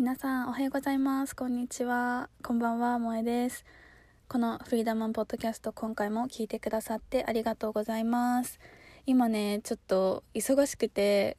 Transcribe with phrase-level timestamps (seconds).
[0.00, 1.36] 皆さんおはようございます。
[1.36, 2.30] こんにちは。
[2.42, 2.96] こんばんは。
[2.96, 3.66] 萌えです。
[4.28, 8.58] このフリーダマンポッドキャスト今回も聞いてくださってありがとうございます。
[9.04, 11.36] 今ねちょっと忙しくて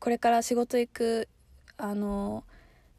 [0.00, 1.28] これから仕事行く
[1.76, 2.42] あの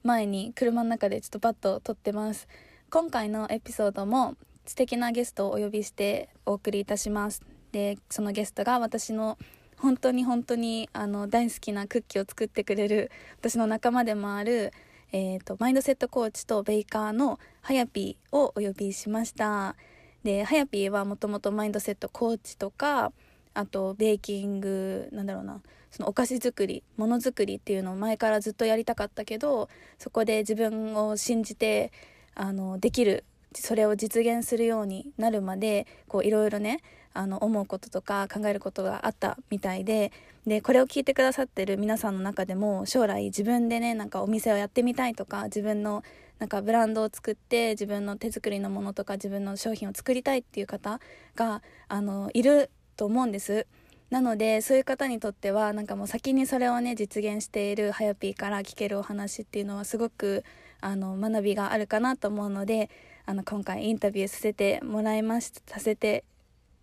[0.01, 2.47] 前に車の中でちょっとバッと撮ってます。
[2.89, 7.41] 今回のエピソードも素敵なゲストをお呼びしてお送りいたします。
[7.73, 9.37] でそのゲストが私の
[9.75, 14.71] 本当に本当にあの大好きなクッキーを作ってくれる私の仲間でもある、
[15.11, 19.75] えーと、マインドセットコーチとベイカーのハヤピーをお呼びしました。
[20.23, 23.11] でハヤピーはもともとマインドセットコーチとか
[23.53, 31.91] あとベーキングなんだろうなそのお菓子作りものづくりっていうのを前からずっとやりたかったけどそこで自分を信じて
[32.35, 36.81] あのできるそれを実現するようになるまでこういろいろね
[37.13, 40.11] あの思うこととか考えることがあったみたいで
[40.47, 46.03] でこれを聞いてくださってる皆さんの中でも将来自分でねなんかお店をやってみたいとか自分の
[46.39, 50.99] なんかブランドを作って自分の手作りのものとか自分の商品を作りたいっていう方
[51.35, 53.67] があのいると思うんです。
[54.09, 60.43] なのでそういう方にとってはなんかもう先にそれをね実現しているはやぴーから聞けるお話っていうのはすごく
[60.81, 62.89] あの学びがあるかなと思うので
[63.25, 66.25] あの今回インタビューさせてもらいましさせて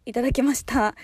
[0.08, 0.94] いただきました。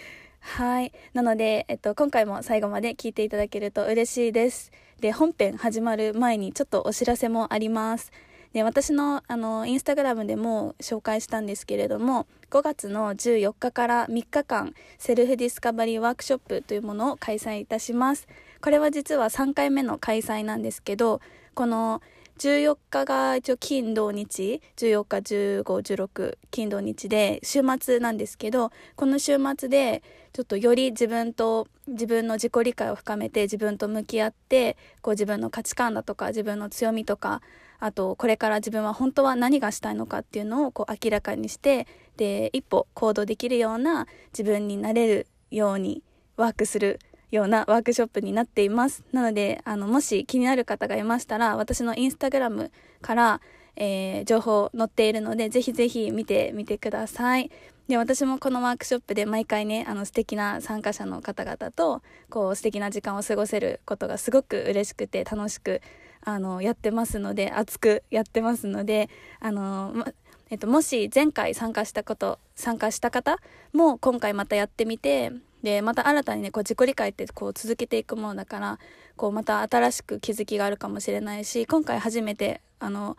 [0.41, 0.91] はい。
[1.13, 4.73] なので、えっと、今回も最後まで聞いていただけると嬉しいです。
[4.99, 8.13] で、本編始まる前にちょっとお知らせもあります。
[8.55, 18.27] で、私の、あの、インスタグラムでも紹介したんですけれども、5月の14日から3日間、セルフディスカバリーワークショップというものを開催いたします。
[18.63, 21.21] これは実は3回目の開催なんですけど、
[21.53, 22.01] この
[22.39, 24.61] 14日が一応金土日。
[24.77, 25.17] 14日
[25.63, 37.41] 1516金土日で週末なんですけどこの週末でちょっとより自分と自分の自己理解を深めて自分と向き合ってこう自分の価値観だとか自分の強みとか
[37.79, 46.03] あとこれから自分は本当は何がしたいのかっていうのをこう明らかにしてで一歩行動できるような自分になれるように
[46.37, 46.99] ワークする
[47.35, 49.03] ようなワークショップになっています。
[49.13, 52.71] なので、あの、もし気になる方がいましたら、私のインスタグラム
[53.03, 53.41] から、
[53.77, 57.51] えー、情報載っているので、ぜひぜひ見てみてください。
[57.89, 65.83] で、私もこのワークショップで毎回ね、あの素敵な参加者の方々と、こう素敵な時間を過ごせることがすごく嬉しくて楽しく、
[66.23, 70.07] あの、やってますので、熱くやってますので、あの、ま、
[70.51, 73.39] えっと、もし前回参加したこと、参加した方
[73.73, 75.33] も今回またやってみて、
[75.65, 78.79] でまた新たにねこう自己理解ってこう続けていくものだから
[79.17, 83.17] こうまた新しく気づきがあるかもしれないし今回初めてあの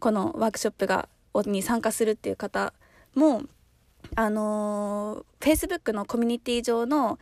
[0.00, 1.08] このワークショップが
[1.46, 2.72] に参加するっていう方
[3.14, 3.42] も
[4.16, 7.18] あの Facebook のコミュニティ上の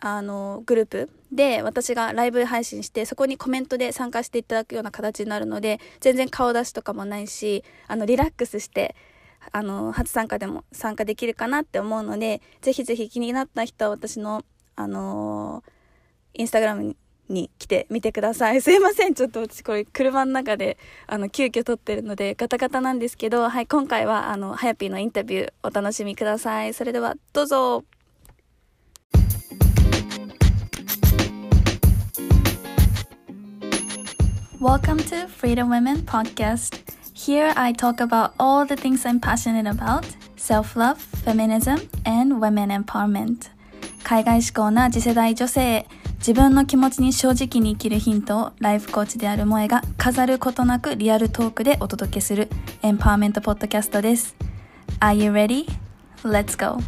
[0.00, 8.96] あのグループで私がライブ配信してそこにコメントで参加していただくような形になるので全然顔出しとかもないしあのリラックスして
[9.52, 14.44] あの、初参加でも参加できるかなって思うので、ぜひぜひ気になった人は私の、
[14.76, 16.96] あのー、インスタグラム
[17.28, 18.60] に来てみてください。
[18.62, 19.14] すいません。
[19.14, 26.74] ちょっと私これ車の中で、あの、急遽撮ってるのでガタガタなんですけど、はい、今回は、あの、はやぴーのインタビューお楽しみください。
[26.74, 27.84] それでは、どうぞ。
[34.60, 37.03] Welcome to Freedom Women Podcast.
[37.24, 40.04] Here I talk about all the things I'm passionate about
[40.36, 43.48] self love, feminism, and women empowerment.
[44.02, 45.86] 海外志向な次世代女性
[46.18, 52.50] 自分の気持ちに正直に生きるヒントをライフコーチである萌えが飾ることなくリアルトークでお届けする
[52.82, 54.36] エンパワーメントポッドキャストです。
[55.00, 55.66] Are you ready?
[56.24, 56.78] Let's go!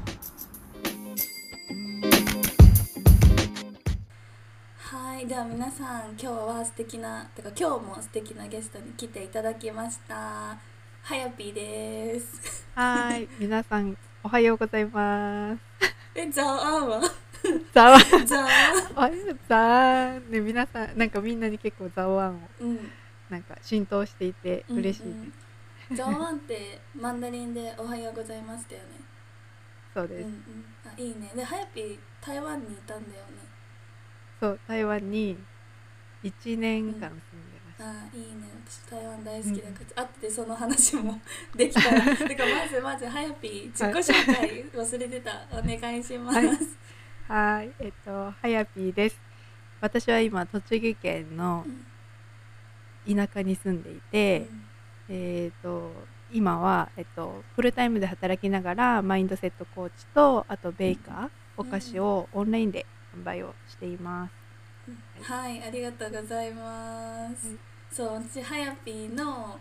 [5.27, 10.15] では皆さん今日は素敵なてか今日も素敵なゲストに来ていただきました。
[10.15, 12.65] はやぴーです。
[12.77, 15.61] はい皆さんおはようございます。
[16.15, 16.81] えざわ。
[16.81, 17.11] んは
[17.73, 17.99] ざわ。
[17.99, 19.09] んざわ。
[19.09, 20.05] んざわ。
[20.13, 22.93] んね皆さんなんかみんなに結構ざわんを、うん、
[23.29, 25.11] なんか浸透していて嬉しいで
[25.91, 28.91] す、ざわんってマンダリンでおはようございますだよね。
[29.93, 31.33] そうです、うんうん、あいいね。
[31.35, 33.46] ではやぴー台湾にいたんだよね
[34.41, 35.37] そう台湾に
[36.23, 37.17] 1年間住んで
[37.67, 38.49] ました、うん、あいいね。
[38.67, 41.21] 私台湾大好きだから、うん、後でその話も
[41.57, 41.99] できたら。
[42.01, 45.47] だからまずまずはやぴー自己紹介忘れてた。
[45.53, 46.39] お願いします。
[47.29, 47.71] はい。
[47.79, 49.21] えっとはやぴーです。
[49.81, 51.65] 私は今栃木県の
[53.07, 54.67] 田舎に住んでいて、うん、
[55.09, 55.93] えっ、と
[56.33, 62.85] 今は、えっと、フルタイムで働きながらマインドセットコーチとあとベイカー、お菓子をオンラインで
[63.17, 64.33] 販売をしています。
[65.23, 67.57] はい、ありがとうございます。
[67.91, 69.59] そう私はやぴーの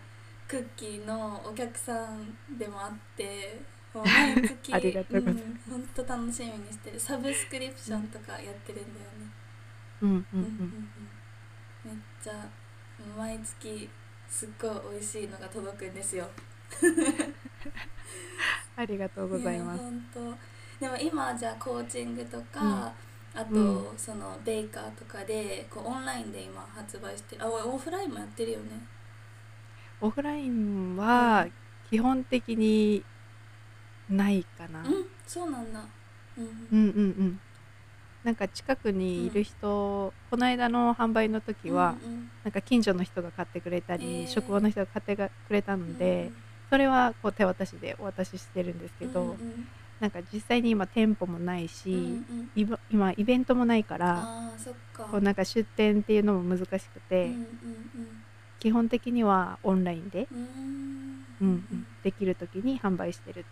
[0.47, 3.61] クッキーのお客さんでもあって
[3.93, 4.05] もう
[4.35, 5.45] 毎月ありがとうございます。
[5.45, 6.99] ん、本当楽しみにしてる。
[6.99, 9.31] サブスクリプションとかやってるんだよね、
[10.01, 10.89] うんうんううんうん
[11.85, 11.91] うん。
[11.91, 12.33] めっちゃ
[13.17, 13.89] 毎月
[14.27, 16.29] すっごい美味しいのが届くんですよ。
[18.75, 19.81] ありがとうございます。
[19.81, 20.37] や本当。
[20.79, 22.91] でも今じゃあコーチングとか、うん
[23.35, 23.97] あと、うん。
[23.97, 28.65] そのベイカーとかでこうオンラインで今発売してるあオフラインもやってるよね。
[30.01, 31.47] オフラインは
[31.89, 33.03] 基本的に
[34.09, 35.81] ないかな、うんそうなんだ。
[36.37, 36.45] うん。
[36.45, 37.39] うんうんうん。
[38.23, 42.29] なんか近くにいる人、この間の販売の時は、うんうん。
[42.43, 44.27] なんか近所の人が買ってくれたり、えー。
[44.27, 46.31] 職場の人が買ってくれたので、
[46.69, 49.67] それはこう手渡しでお渡ししてるんですけど、うんうん
[50.05, 52.79] なんか実際に今店舗もないし、うんうん。
[52.91, 54.51] 今イベントもないから
[54.95, 57.47] こうなんか出店っていうのも難しくて、うんうん
[58.59, 60.45] 基本的にはオンラインで、うんうん。
[61.41, 63.43] うんうんできる時に販売してる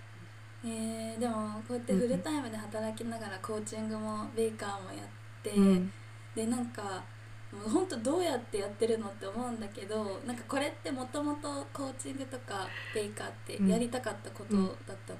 [0.63, 5.07] えーでもこうやってフルタイムで働きながらコーチングもベイカーもやっ
[5.41, 5.91] て、うん。
[6.35, 7.03] でなんか
[7.51, 15.19] もう本当どうやってやってるのって思うんだけどなんかこれってもともとコーチングとかベイカーってやりたかったことだったの、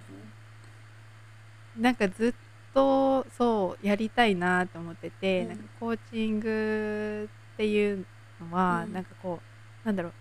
[1.76, 2.34] なんかずっ
[2.74, 5.48] とそうやりたいなと思ってて、うん。
[5.50, 8.06] なんかコーチングっていう
[8.40, 8.94] のは、うん。
[8.94, 9.40] なんかこ
[9.84, 10.14] うなんだろう。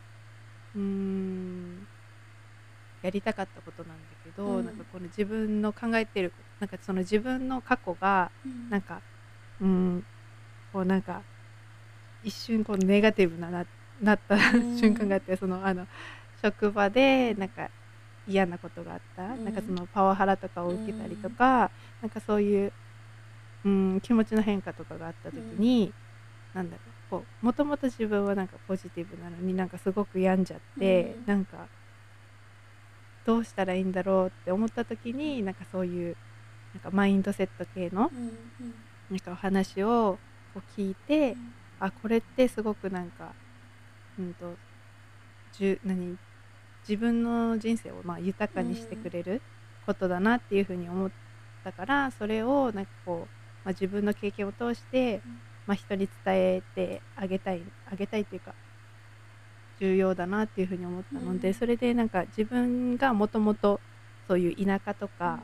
[0.78, 1.86] うーん。
[3.02, 4.66] やりたかったことなんだけど、うん。
[4.66, 8.30] なんかこの自分の考えてるなんかその自分の過去が
[8.70, 9.02] なんか
[9.60, 10.04] うん。
[10.72, 11.22] こうなんか
[12.22, 13.66] 一瞬こうネガティブなな
[14.00, 14.78] なったうん。
[14.78, 15.86] 瞬間があってそのあの
[16.40, 17.68] 職場でなんか
[18.26, 19.44] 嫌なことがあった、うん。
[19.44, 21.70] なんかそのパワハラとかを受けたりとか、
[22.00, 22.72] なんかそういう、
[23.64, 25.92] うん、気持ちの変化とかがあった時に、
[26.54, 31.26] なんだろうこうもともと自分はなんかポジティブなのになんかすごく病んじゃって、うん。
[31.26, 31.66] なんか
[33.24, 36.16] どうしたらいいんだろうって思った時になんかそういう
[36.74, 38.74] なんかマインドセット系のうんうん。
[39.10, 40.18] なんかお話を
[40.54, 41.36] こう聞いて、
[41.80, 43.32] あこれってすごくなんか、
[44.18, 44.54] うんと、
[45.52, 46.16] じゅ何？
[46.88, 49.40] 自分の人生をまあ豊かにしてくれる
[49.86, 51.10] ことだなっていうふうに思っ
[51.64, 53.18] たからそれをなんかこう、
[53.64, 55.40] まあ、自分の経験を通して、うん。
[55.64, 58.52] まあ、人に伝えてあげたいあげたいっていうか
[59.78, 61.54] 重要だなっていうふうに思ったので、うん。
[61.54, 63.80] それでなんか自分がもともと
[64.26, 65.40] そういう田舎とか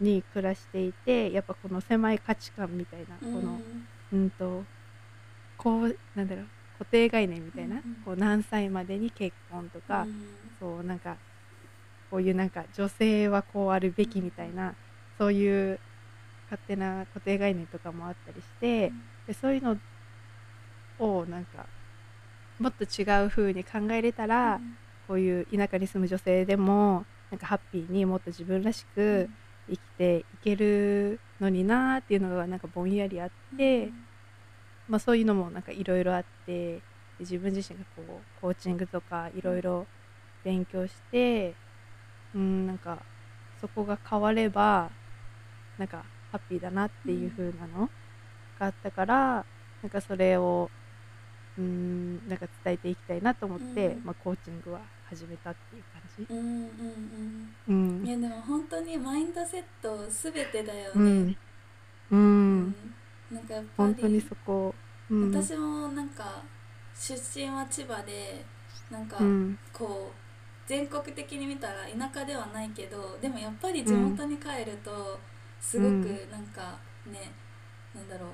[0.00, 3.60] に暮らしていてやっぱこの狭い価値観みたいなこの、
[4.12, 4.62] うんと
[5.56, 6.46] こうなんだろう
[6.78, 10.04] 固定概念みたいな、こう何歳までに結婚とか、
[10.62, 11.16] うんそうなんか
[12.10, 14.74] こういうなんか女性はこうあるべきみたいな、
[15.18, 15.80] そういう
[16.50, 18.92] 勝手な固定概念とかもあったりして、
[19.26, 19.78] でそういうの
[20.98, 21.66] をなんか
[22.58, 24.60] もっと違う風に考えれたら、
[25.08, 29.28] こういう田舎に住む女性でもなんかハッピーにもっと自分らしく
[29.68, 33.90] 生きていけるのになーっていうのがなんかぼんやりあって。
[34.88, 36.82] まあ、そういうのもなんかいろいろあってで
[37.20, 39.86] 自分自身がこうコーチングとかいろいろ
[40.44, 41.54] 勉強して
[42.34, 42.98] うんなんか
[43.60, 44.90] そこが変われば
[45.78, 47.88] なんかハッピーだなっていう風なの
[48.58, 49.44] があったから
[49.82, 50.70] なんかそれを
[51.58, 54.02] うんなんか伝えていきたいなと思って、うん。
[54.04, 54.80] まあ、コーチングは
[55.10, 56.26] 始めたっていう感じ。
[56.30, 56.46] うんうん
[57.68, 58.06] うんうん。
[58.06, 61.36] いやでも本当にマインドセットすべてだよね、うん。
[62.10, 62.74] ううんん。
[63.30, 64.74] なんかやっぱり本当にそこ、
[65.10, 66.42] うん、私もなんか
[66.94, 68.44] 出身は千葉で
[68.90, 69.58] なんかうん。
[69.72, 70.21] こう
[70.72, 75.20] 全国的に見たら田舎ではないけどでもやっぱり地元に帰ると
[75.60, 76.06] すごくうん。
[76.30, 77.30] なんかね、
[77.94, 78.30] なんだろう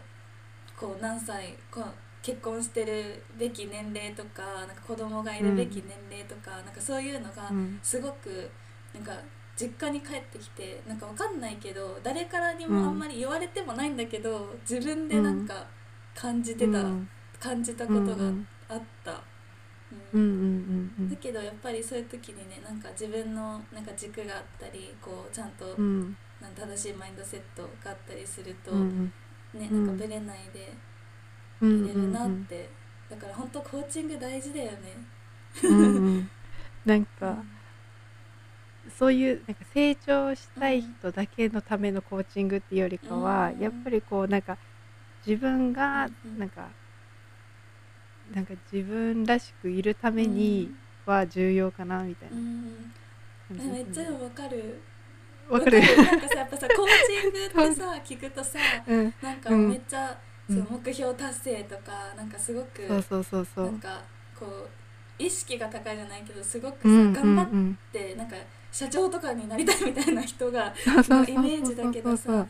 [0.78, 1.84] こう何歳こう
[2.22, 7.80] 結婚してるべき年齢とかなんか子供がいるべき年齢とか、なんかそういうのがうん。
[7.82, 8.48] すごく
[8.94, 9.12] なんか
[9.56, 15.66] 実家に帰ってきてなんかわかんないけど誰からにもあんまり言われてもないんだけど自分でなんか
[16.14, 17.08] 感じてた、うん。
[17.40, 18.46] 感じたことがうん。
[18.68, 19.20] あった。
[20.12, 26.16] うんうんうんだけどやっぱりそういう時にねなんか自分のなんか軸があったりこうちゃんと、うん。
[26.40, 29.12] なん正しいマインドセットがあったりすると、うん
[29.52, 29.86] ねうん。
[29.86, 30.72] なんかブレないで
[31.60, 32.70] うんいれるなって、
[33.10, 34.78] だから本当コーチング大事だよね。
[35.64, 36.30] うんうん。
[36.84, 37.42] なんか
[38.96, 43.60] そういうなんか成長したい人だけのためのコーチングっていうよりかは、うん。
[43.60, 44.56] やっぱりこうなんか
[45.26, 46.68] 自分がなんか、
[48.34, 50.70] なんか自分らしくいるために
[51.06, 52.72] は重要かなみたいうん。
[53.50, 54.80] なうん、えめっちゃわかる。
[55.48, 55.80] わかる。
[55.80, 59.14] なんかさやっぱさ コーチングってさ聞くとさうん。
[59.22, 59.70] なんかうん。
[59.70, 60.18] めっちゃ、
[60.48, 60.56] うん。
[60.56, 63.64] そう目標達成とかなんかすごくそうそうそうそう。
[63.66, 64.00] なんか
[64.38, 64.68] こう
[65.22, 68.36] 意識が高いじゃないけどすごくさ、うん頑張っうんてなんか
[68.70, 72.46] 社長とかになりたいみたいな人がのイメージだけどさ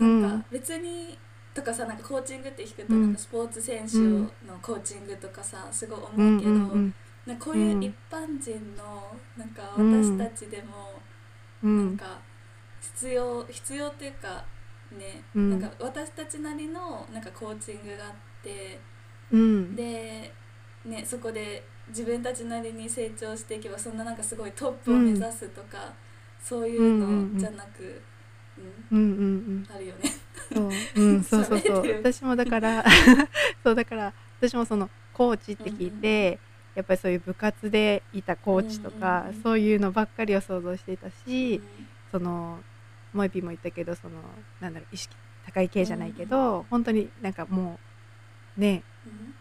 [0.00, 0.36] うなん。
[0.36, 1.16] んか別に
[1.54, 3.02] とかさなんかコーチングって聞くとうん。
[3.02, 6.94] なんかスポーツ選手のコーチングとかさすごいうん思うけど、うん
[7.24, 11.00] なこういう一般人のなんかうん私たちでも
[11.62, 11.86] うん。
[11.88, 12.20] なんか
[12.80, 14.44] 必要必要っていうか
[14.90, 15.50] ね、うん。
[15.50, 18.80] なんか私たちなりのなんかコーチングがあって
[19.30, 19.76] うん。
[19.76, 20.32] で、
[20.84, 25.92] ね、そこで自分たちなりに成長していけばそんななんかすごいトップを目指すとか、
[26.40, 28.00] そういうのじゃなく、
[28.90, 29.66] うん。
[29.72, 30.10] あるよね。
[30.54, 31.88] そう、うん、そうそうそう。
[31.98, 32.84] 私もだから
[33.64, 36.38] そうだから私もそのコーチって聞いて、
[36.74, 41.60] やっぱりそういう部活でいたコーチとか、うんうんうんそういうのばっかりを想像していたうし、ん。
[42.10, 42.62] その
[43.12, 44.22] モイピーも言ったけどその
[44.60, 47.78] なんだろう意識高い系じゃないけど、本当になんかも
[48.56, 48.82] うね、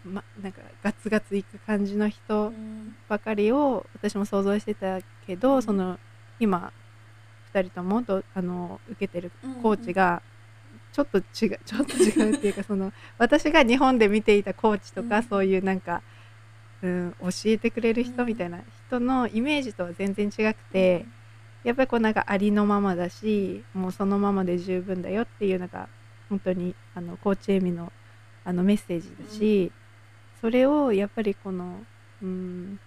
[0.04, 2.96] ま、なんかガツガツいく感じのう人ん。
[3.08, 5.62] ばかりを私も想像してたけど、うん。
[5.62, 6.00] その
[6.40, 6.72] 今
[7.54, 10.22] 2人ともどあの受けてるコーチが
[10.92, 11.24] ちょっと違う
[11.66, 15.24] ちょっと違うっていうかその私が日本で見ていたコーチとか、うん。
[15.24, 16.02] そういうなんか、
[16.82, 21.06] うん、教えてくれる人うんみたいな人のイメージとは全然違くて、
[21.64, 25.88] やっぱりこうなんかありのままだしもうそのままで十分だよっていうのが
[26.30, 27.92] 本当にあのコーチエミの
[28.44, 29.72] あのメッセージだし、
[30.42, 31.86] それをやっぱりこの
[32.22, 32.80] うん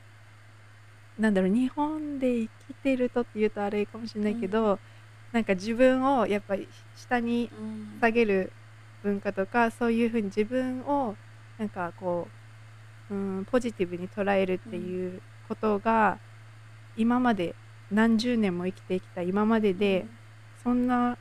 [1.18, 4.80] なんだろう日本で生きてるとっていうとあれかもしれないけど、
[5.34, 8.00] なんか自分をやっぱり下にうん。
[8.00, 8.52] 下げる
[9.02, 11.16] 文化とかそういうふうに自分を
[11.58, 12.28] なんかこ
[13.10, 16.18] う、うん、ポジティブに捉えるっていうことが
[16.96, 17.54] 今まで
[17.90, 20.06] 何十年も生きてきた今までで
[20.62, 21.18] そんな、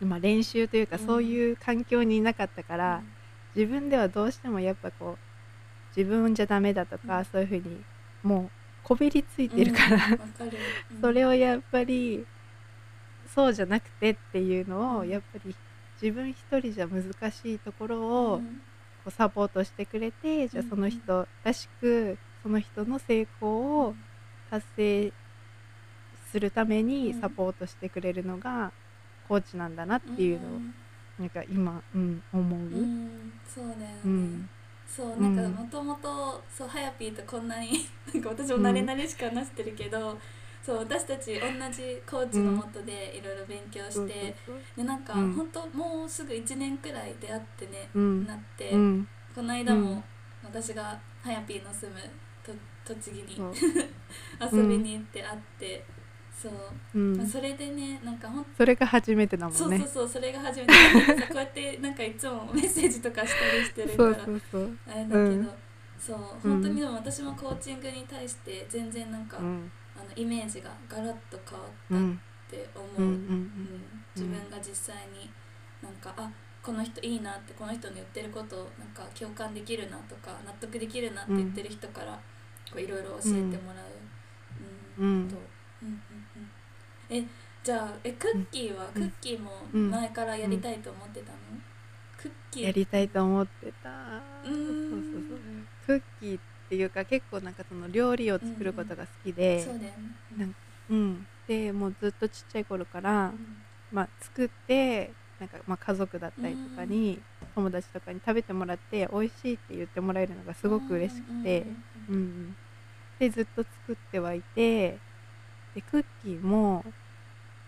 [0.00, 1.06] まあ、練習というかうん。
[1.06, 3.02] そういう環境にいなかったから、
[3.54, 7.24] 自分ではどうしてもやっぱこう自分じゃダメだとか、うん。
[7.24, 7.86] そういうふうに
[8.22, 8.50] もう
[8.82, 9.98] こびりついてるから、
[11.00, 12.28] それをやっぱり
[13.34, 15.08] そうじゃなくてっていうのをうん。
[15.08, 15.54] やっぱり
[16.00, 18.00] 自分一人じゃ難しいところ
[18.32, 18.60] をうん。
[19.04, 23.94] こうサポートしてくれてじゃあうんその人らしくその人の成功を
[24.50, 25.12] 達成
[26.30, 27.20] するためにうん。
[27.20, 28.72] サポートしてくれるのが
[29.28, 30.50] コーチなんだなっていうのを
[31.18, 32.60] なんか今、うん、思う。
[32.60, 32.64] うん。
[32.64, 34.48] うんそうだよね、うん。
[34.86, 40.18] そううんなんかもともとそうはやぴーとこんなになんか私も慣れ慣れしか話してるけど、
[40.64, 45.32] そう私たち同じコーチのもとでいろいろ勉強して、そうそうそうでなんか、うん。
[45.34, 48.26] 本当もうすぐ1年くらい出会ってね、うん。
[48.26, 49.08] なって、うん。
[49.34, 50.04] この間も、うん。
[50.42, 51.98] 私がはやぴーの住む
[52.42, 52.52] と
[52.94, 53.36] 栃木に
[54.40, 55.84] 遊びに行って会って、
[56.32, 56.52] そう、
[56.94, 57.16] うん。
[57.18, 59.76] まあ、それでねなんかほんそれが初めてだもそんね。
[59.76, 60.72] うそうそうそれが初めて。
[61.28, 64.78] こうやってなんかいつもメッセージとかしたりしてるからそうそうそう。
[64.86, 65.50] あれだけど、うん。
[65.98, 66.18] そう。
[66.42, 69.44] 本当にでも私もコーチングに対して全然なんか、うん。
[69.44, 73.08] あのイメージがガラッと変わったうんって思う、うん。
[73.08, 73.40] ううん。
[73.40, 74.04] ん。
[74.14, 75.30] 自分が実際に
[75.82, 76.30] なんかあ
[76.62, 82.12] この人いいなってこの人の言ってることをなんか共感できるなとか納得できるなって言ってる人から
[82.70, 83.86] こういろいろ教えてもらう、
[84.98, 85.20] うん。
[85.22, 85.28] うん。
[85.28, 85.36] と。
[85.82, 85.88] うん。
[85.88, 85.98] うん。
[86.36, 86.50] うん。
[87.10, 87.24] え
[87.62, 89.90] じゃあえクッキーは、うんクッキーもうん。
[89.90, 91.38] 前からやりたいと思ってたの、
[92.16, 92.64] クッキー。
[92.64, 93.90] やりたいと思ってた。
[94.42, 94.46] う
[94.88, 95.40] そうそうそう。
[95.86, 99.94] クッキーっていうか結構なんかその料理を作ることが好きで、そうだよね。
[100.36, 100.54] なん
[100.90, 103.32] うん、でもうずっとちっちゃい頃から、
[103.90, 107.20] まあ、作ってなんかまあ家族だったりとかに、
[107.54, 111.66] 友達とかに食べてもらって美味しいって言ってもらえるのがすごく嬉しくて、
[112.08, 112.56] うんうん
[113.16, 114.98] でずっと作ってはいて
[115.72, 116.84] でクッキーも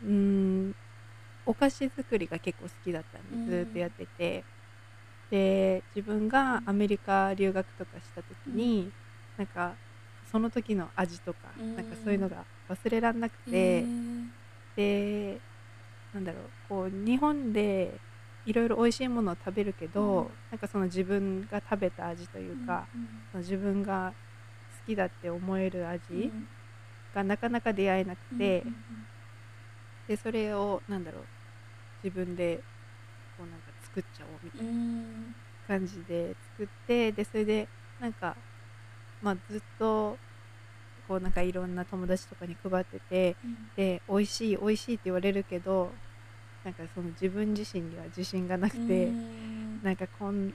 [0.04, 0.74] うん
[1.46, 4.44] お菓子作りが結構好きだったんでずっとやってて、
[5.30, 8.94] で自分がアメリカ留学とかした時に、
[9.36, 9.78] なんか
[10.24, 11.76] その時の味とか、うん。
[11.76, 14.46] なんかそういうのが忘れらんなくへて、ー。
[14.76, 15.42] で
[16.12, 18.02] なんだろうこう日本で
[18.44, 20.38] いろいろ美味しいものを食べるけど、うん。
[20.50, 24.16] なんかその自分が食べた味というか、うんその自分が
[24.76, 26.30] 好きだって思えるうん。
[26.30, 26.34] 味
[27.12, 29.06] がなかなか出会えなくて、うん。
[30.06, 31.28] でそれをなんだろう
[32.06, 32.64] 自分で
[33.96, 35.34] 作っちゃおうみたいなうん。
[35.66, 38.36] 感じで作ってでそれでなんか
[39.22, 40.18] まあずっと
[41.08, 43.56] こうなんかいろんな友達とかに配っててうん。
[43.76, 45.94] で美味しい美味しいって言われるけど
[46.64, 49.82] なんかその自分自身には自信がなくて、うん。
[49.82, 50.52] なんかこん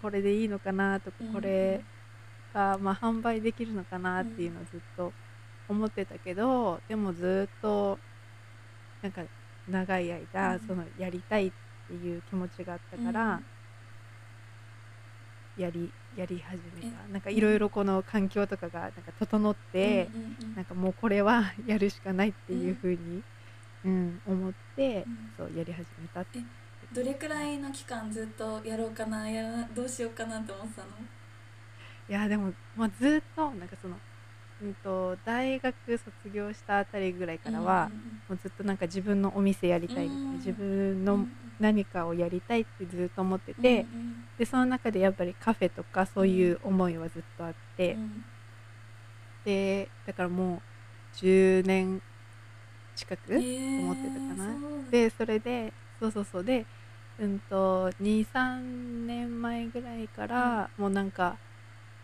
[0.00, 1.32] これでいいのかなとかうん。
[1.32, 1.84] これ
[2.52, 5.14] がまあ販売できるのかなっていうのをずっと
[5.68, 7.98] 思ってたけどでもずっと
[9.02, 9.24] なんか
[9.66, 10.60] 長い間うん。
[10.60, 11.56] そのやりたいって
[11.96, 13.44] いう気持ちがあったから、
[15.56, 17.06] やりやり始めた。
[17.08, 20.12] なんかいろいろこの環境とかがなんか整って、
[20.54, 23.24] なんかもうこれは やるしかないっていうふうに、
[23.84, 24.20] うん。
[24.24, 25.32] 思って、うん。
[25.36, 26.40] そうやり始めたって。
[26.92, 30.88] どれくらいの期間ずっとやろうかなやらどうしようかなって思ってたの？
[32.08, 34.02] いやでも、まあ、ずっとなんかその、
[34.62, 37.90] うん、と大学卒業したあたりぐらいからは、
[38.28, 40.36] もうずっとなんか自分のお店やりたいみたいな、うん。
[40.36, 41.26] 自分うんの
[41.58, 43.86] 何かをやりたいってずっと思ってて、
[44.38, 48.24] でその中でやっぱりカフェとかそういう思いはずっとあって、うん
[49.44, 50.60] でだからもう
[51.18, 52.00] 10年
[52.94, 54.36] 近く、えー思ってたかな。
[54.36, 54.52] そうな
[54.82, 54.90] んだ。
[54.90, 56.44] でそれでそうそうそう。
[56.44, 56.64] で
[57.18, 61.36] うんと23年前ぐらいから、もうなんか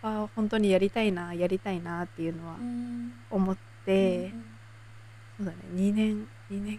[0.02, 3.12] あ本当にやりたいなやりたいなっていうのはうん。
[3.31, 4.45] 思って、うん
[5.38, 5.59] そうだね。
[5.71, 6.78] 2年2年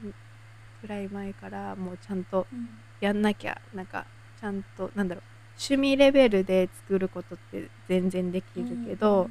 [0.82, 2.68] ぐらい前からもうちゃんとうん。
[3.00, 4.06] やんなきゃなんか
[4.40, 5.24] ちゃんとなんだろう。
[5.58, 9.30] 趣味レベルで作ることって全然できるけど、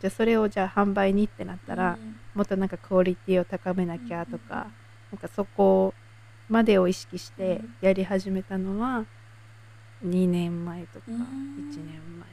[0.00, 2.16] じゃあそれをじゃあ販売にってなったら、うん。
[2.34, 4.72] もっとなんかクオリティを高めなきゃとか、うん
[5.12, 5.94] なんかそこ
[6.48, 7.68] までを意識してうん。
[7.82, 9.04] やり始めたのは
[10.02, 11.86] 2年前とか1うん。
[11.86, 12.28] 年前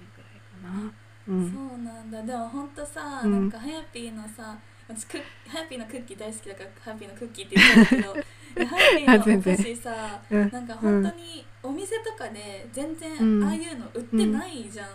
[0.63, 0.91] な。
[1.27, 1.51] うん。
[1.51, 2.21] そうなんだ。
[2.23, 3.31] でもほんとさ、うん。
[3.31, 8.13] なんかハヤピーのさ私クッハヤピーのクッキー大好きだからハヤピーのクッキーって言ったんだけど
[8.55, 10.51] でハヤピーのお菓子さうん。
[10.51, 13.43] なんか本当にお店とかで全然うん。
[13.43, 14.89] ああいうの売ってないじゃん、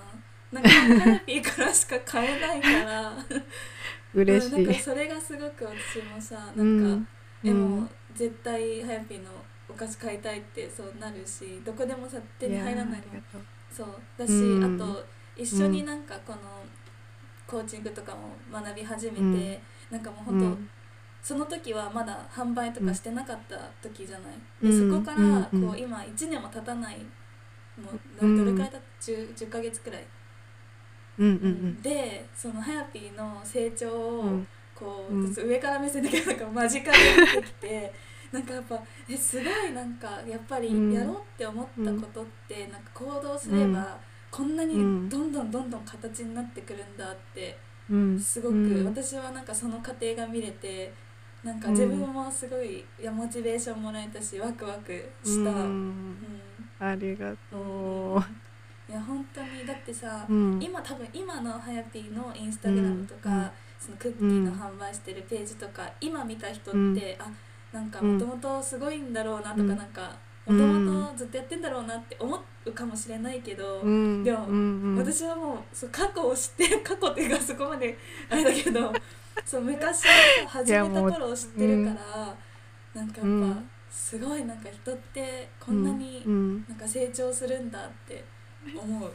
[0.50, 3.16] なんかハヤピーからしか買えないから。
[4.14, 4.54] 嬉しい。
[4.56, 7.08] うんなんかそれがすごく私もさなんか、うん。
[7.42, 7.90] でも、うん。
[8.14, 9.30] 絶対ハヤピーの
[9.68, 13.04] お菓子買いたいってそうなるしどこでもさ手に入らないの。
[13.70, 13.88] そう。
[14.16, 14.74] だし、うん。
[14.74, 15.04] あと
[15.36, 16.38] 一緒になんかこの
[17.46, 19.58] コーチングとかも学び始めて、うん。
[19.90, 20.70] なんかもう本当、うん。
[21.22, 24.90] その時はまだ販売とかしてなかった時じゃない、うん。
[24.90, 26.98] でそこからこう、うん今1年も経たない
[27.80, 30.04] もううんどれくらいだ 10, 10ヶ月くらい、
[31.18, 34.42] うんうんでそのハヤピーの成長を、
[34.74, 36.98] こう、うん上から目線だけどなんか間近で
[37.36, 37.94] 見てきて
[38.32, 43.96] なんかやっぱえすごいなんかやっぱりうんやろうって思ったことって、なんか行動すれば、
[44.34, 45.08] こんなにうん。
[45.08, 47.56] どんどんどんどん形になってくるんだって
[47.88, 48.18] うん。
[48.18, 48.84] すごく、うん。
[48.86, 50.92] 私はなんかその過程が見れて
[51.44, 51.74] なんかうん。
[51.74, 55.50] 自分もすごい、いやモチベーションもらえたしワクワクした。
[55.50, 55.90] ううん。
[55.90, 56.16] ん
[56.80, 58.20] ありがと
[58.88, 60.32] いや本当にだってさ、う。
[60.34, 60.62] うん。
[60.62, 63.50] 今多分今のハヤピーのインスタグラムとか、うん。
[63.78, 67.30] そのクッキーの販売してるページとか、今見た人って、あ
[67.72, 69.68] なんかもともとすごいんだろうなとか、うん。
[69.68, 74.96] なんかうんもともとずっとやってんだろうなって思うかもしれないけど、うんでもうんうん。
[74.96, 77.96] 私はもうそう過去を知って 過去っていうかそこまで
[78.28, 78.92] あれだけど
[79.44, 80.04] そう昔
[80.46, 82.36] 始めた頃を知ってるから、
[82.94, 83.70] なんかやっぱ、うん。
[83.90, 88.24] すごいなんか人ってこんなにうんなんか成長するんだって
[88.76, 89.12] 思う。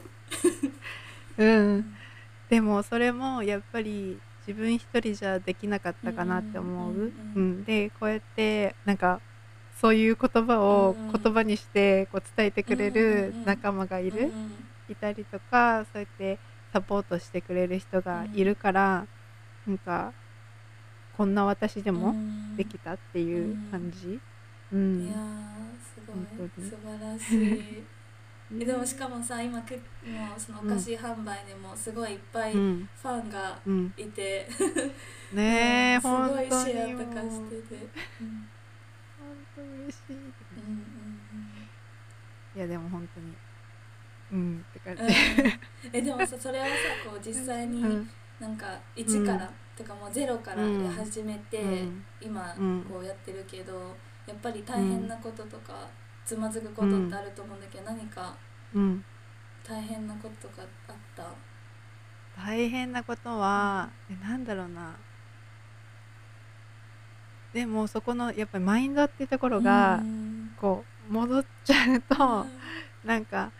[1.37, 1.95] うん、
[2.49, 7.13] でもそれもやっぱり自分一人じゃできなかったかなって思う、ううんん。
[7.35, 7.63] うん。
[7.65, 9.21] でこうやってなんか
[9.81, 11.21] そういう言葉をうんうん。
[11.23, 13.01] 言葉にしてこう伝えてくれうんる
[13.33, 13.45] うんうん。
[13.45, 16.39] 仲間がいる、うんいたりとかそうやって
[16.73, 19.07] サポートしてくれる人がいるから、
[19.65, 20.13] なんか
[21.11, 22.15] こんな私でも
[22.57, 24.19] できたっていう感じ。
[24.71, 25.01] うん。
[25.01, 26.49] いやーすごい。
[26.57, 27.83] 素晴らしい。
[28.61, 32.89] え でもしかもさ今くもうそのお菓子販売でもすごいいっぱいフうん。
[33.03, 34.47] ァンがうん、いて、
[35.31, 37.75] ねえ、 うんす本ごいシェアとかしてて、
[38.21, 38.49] うん。
[38.59, 38.59] 本
[39.55, 40.13] 当に嬉しい。
[40.13, 40.31] うん
[42.55, 43.35] いやでも本当に。
[44.31, 45.09] うんって感うんうん。
[45.11, 45.15] じ。
[45.93, 46.69] えでもさそれをさ
[47.09, 48.09] こう実際にうん。
[48.39, 50.89] なんか1から、とかもう0からうん。
[50.89, 52.05] 始めて、うん。
[52.21, 52.83] 今うん。
[52.83, 55.87] こうやってるけどやっぱり大変なこととか、
[56.25, 58.35] つまずくことってあると思うんだけど、何か
[58.73, 59.03] うん、
[59.63, 61.23] 大変なこととかあった？
[62.37, 64.95] 大変なことはえなんだろうな
[67.53, 70.51] でもそこのやっぱりマインドっていうところが、うん。
[70.59, 72.45] こう戻っちゃうと、
[73.03, 73.51] なんか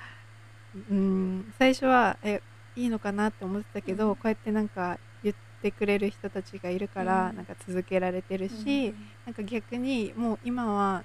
[0.90, 2.42] うん最初はえ
[2.76, 4.16] いいのかなって思ってたけど、うん。
[4.16, 7.38] こうやってなんか言ってくれる人たちがいるから、うん。
[7.38, 8.94] なんか続けられてるし、
[9.26, 11.04] なんか逆にもう今は、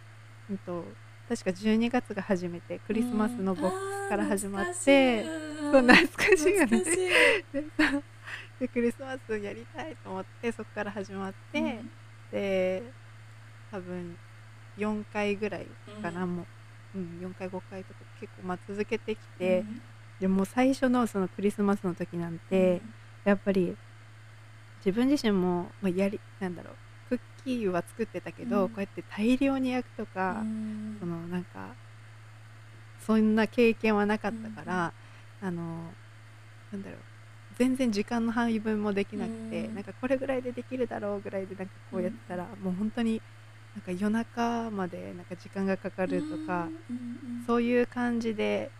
[0.50, 0.84] うん、と
[1.28, 6.78] 確か12月が初めてクリスマスのボックスから始まって、そう懐かしいよね。
[6.78, 7.08] 懐かしい。
[7.52, 8.02] でそう。
[8.60, 11.80] でクリスマスやりたいと思ってそこから始まって、
[12.30, 12.92] で
[13.70, 14.16] 多分
[14.76, 16.36] 4回ぐらいかな、うん。
[16.36, 16.48] も
[16.94, 19.66] う、うん、4回5回とか結構まあ続けてきて、
[20.20, 22.82] でもう最初のそのクリスマスの時なんて、
[23.24, 23.78] やっぱり
[24.84, 28.68] 自分自身も、まあ、やりなんだろうクッキーは作ってたけど、うん。
[28.68, 30.98] こうやって大量に焼くとうか、ん。
[30.98, 31.76] そのなんか
[32.98, 34.94] そんな経験はなかったから、
[35.40, 35.98] あの
[36.70, 37.06] なんだろう
[37.56, 39.74] 全然時間の配分もできなくて、うん。
[39.74, 43.22] なんかこれぐらいでできるだろうぐらいでなんかこうやってたら、もう本当に
[43.74, 48.72] なんか夜中までなんか時間がかかるとか、うんそういう感じで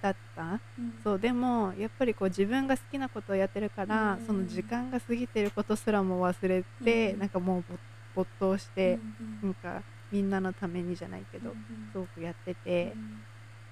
[0.00, 0.60] だった。
[0.78, 0.92] うん。
[1.02, 4.26] そうでもやっぱりこう自分が好きなことをやってるから、うん。
[4.26, 7.20] その時間が過ぎてることすらも忘れて、うん。
[7.20, 7.80] なんかもう没
[8.14, 11.56] 没頭して、うんなんかみんなのためにじゃないけど、うん。
[11.92, 13.22] すごくやっててう、ん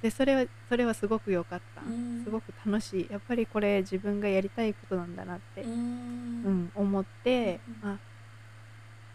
[0.03, 2.25] でそれはそれはすごく良かった、うん。
[2.25, 3.09] すごく楽しい。
[3.11, 7.99] やっぱりこれ自分がやりたいことなんだなって、ううんん思って、うあ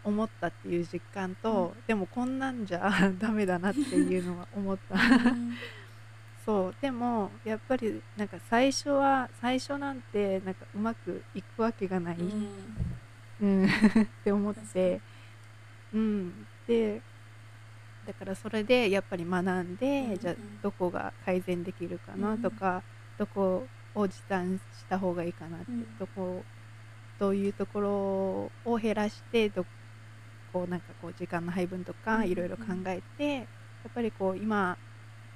[0.04, 4.94] 思ったっていう実感と、でもこんなんじゃ ダメだなっていうのは思った。
[6.46, 6.74] そう。
[6.80, 12.86] でもやっぱりなんか最初は最初なんてなんかうまくいくわけがない、うん。
[13.40, 13.66] うん。
[13.66, 13.68] っ
[14.24, 15.00] て思って、
[15.92, 17.02] うん、で
[18.06, 20.18] だからそれでやっぱり学んで、うんうん。
[20.18, 22.84] じゃあどこが改善できるかなとか、
[23.18, 25.96] どこを時短した方がいいかなって、うん。
[25.98, 26.46] どこ
[27.18, 29.66] どういうところを減らしてど
[30.46, 34.78] こうなんかこう時間の配分とうんうんかいろいろ考えて、やっぱりこう今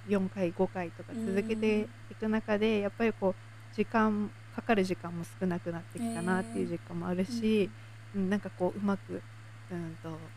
[0.06, 3.36] 4回5回とか続けていく中で、やっぱりこう
[3.74, 7.70] 時間かかる時間も少なくなってきたなっていう実感もあるし、
[8.14, 9.24] うんなんかこううまく
[9.70, 10.32] うんと、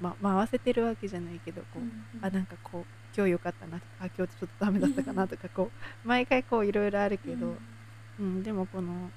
[0.00, 1.80] ま、回せてるわけじゃないけどこう、
[2.22, 2.84] あなんかこう
[3.16, 5.70] 今日良かったなとかあ今日ちょっとダメだったかなとかこ
[6.04, 7.54] う毎回こういろいろあるけど、
[8.18, 8.42] うん。
[8.42, 9.10] でもこの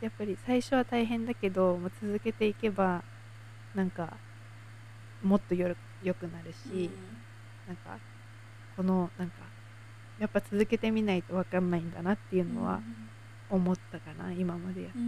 [0.00, 3.02] やっぱり最初は大変だけど、まあ続けていけば
[3.74, 4.16] なんか
[5.22, 6.90] もっとよろ良くなるし、
[7.66, 7.98] なんか
[8.76, 9.34] このなんか
[10.18, 12.80] やっぱ続けてみないと分かんないんだなっていうのは
[13.50, 15.00] 思ったかな、今までやってきて。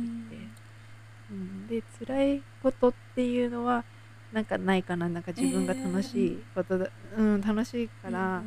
[1.30, 3.84] うん、で辛いことっていうのは
[4.32, 8.44] なんかないかななんか自分が楽しいことだ、うん楽しいから、なん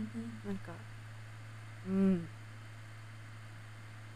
[0.66, 0.72] か
[1.88, 2.28] うん。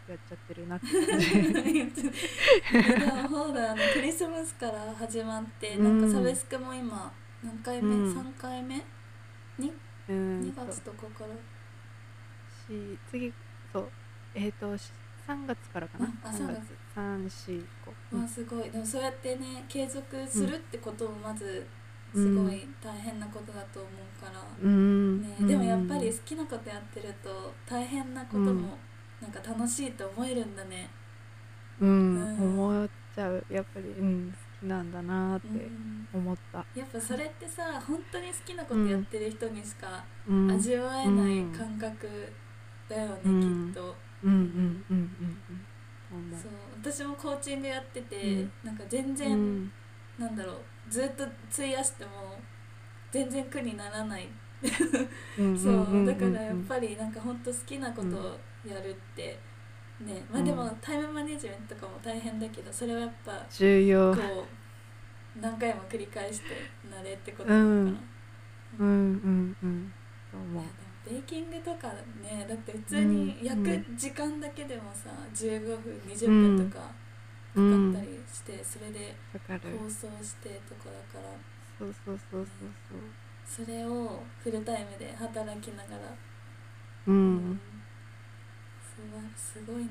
[0.07, 1.29] やっちゃってるなって感じ。
[2.09, 8.17] でもほらあのクリスマスから始まってなんかサブスクも今何回目、うん。
[8.17, 8.83] 3回目？
[9.59, 9.71] に？
[10.09, 11.35] うん2月とかから
[12.67, 13.31] し次
[13.71, 13.91] そう
[14.33, 14.91] えっ、とし
[15.27, 16.05] 3月からかな？
[16.23, 16.47] ああ3
[16.95, 17.63] 3月345
[18.11, 18.69] まあすごい。
[18.69, 21.65] でもそうやってね継続するってこともまず
[22.13, 28.77] うんすごい大変なことだと思うから、うん、ね、でもやっぱり好きなことやってると大変なことも
[29.21, 30.89] なんか楽しいと思えるんだね、
[31.79, 32.59] うん、うん。
[32.59, 33.45] 思っちゃう。
[33.49, 35.59] やっぱり、うん、好きなんだなっうん。
[35.59, 35.67] て
[36.13, 42.07] 思った、やっぱそれってさ本当に好きなことやってる人にしかうん、味わえない感覚
[42.89, 43.71] だよね、うん。
[43.71, 43.95] きっと。
[44.23, 44.45] うんうんうん
[44.89, 45.65] うんうん
[46.09, 48.51] そう私もコーチングやってて、うん。
[48.63, 49.71] なんか全然、うん。
[50.17, 50.55] なんだろう
[50.89, 52.11] ずっと費やしても
[53.11, 54.27] 全然苦にならない、
[55.37, 59.39] うんそう、んんんだからやっぱりなんか本当好きなことをやるって、
[60.01, 64.13] ねまあでもうんタイムマネジメントとかも大変だけどそれはやっぱ重要。
[64.13, 64.21] こ
[65.37, 66.45] う何回も繰り返して
[66.89, 67.99] 慣れってことなのかな、
[68.79, 68.87] うん。
[68.87, 69.93] うんうんうん。
[70.31, 70.63] そう思う
[71.09, 71.87] ベーキングとか
[72.21, 76.93] ねだって普通に焼く時間だけでもさ15分20分とかか
[77.55, 77.93] うん。
[77.93, 81.35] かったりして、それで放送してとかだから。
[81.79, 82.99] そうそうそうそう
[83.45, 86.19] それをフルタイムで働きながら、
[87.05, 87.59] そうううん。
[88.81, 89.89] すごいすごいな、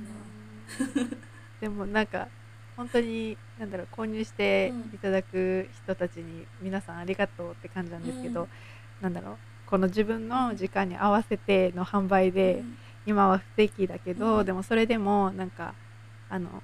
[1.61, 2.29] でもなんか
[2.77, 8.49] 本当になんだろう購入していただく人たちに皆さんありがとうって感じなんですけど、うん。
[9.01, 12.63] なんだろうこの自分の時間に合わせての販売で、
[13.07, 14.47] 今は不定期だけど、うん。
[14.47, 15.75] でもそれでもなんか
[16.31, 16.63] あの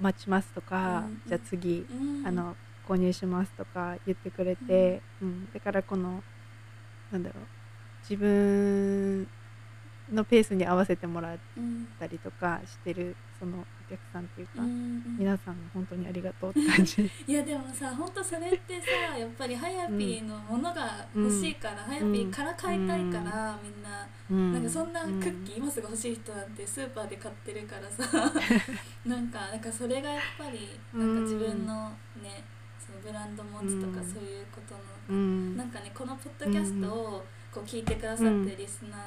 [0.00, 2.26] 待ちますとか、うんじゃあ次、うん。
[2.26, 2.56] あの
[2.88, 5.48] 購入しますとか言ってくれて、うん。
[5.52, 6.22] だからこの
[7.12, 7.44] なんだろう
[8.08, 9.26] 自分
[10.12, 15.16] のペースに合わせてもらっうんたりとかしてるそのお客さんっていうか、うんうん。
[15.18, 17.02] 皆さん本当にありがとうって感じ。
[17.26, 18.86] いやでもさ本当それってさ
[19.18, 24.06] やっぱりハヤピーのものが欲しいから、ハヤピーから買いたいから、みんな。
[24.30, 28.32] なんかそんなクッキー、今すぐ欲しい人なんてスーパーで買ってるからさ。
[29.04, 31.90] なんかなんかそれがやっぱりなんか自分の
[32.22, 32.44] ね
[32.78, 34.06] そのブランド持つとかうん。
[34.06, 35.56] そういうことのうん。
[35.56, 39.00] なんかねこのポッドキャストをこう聞いてくださってるリスナー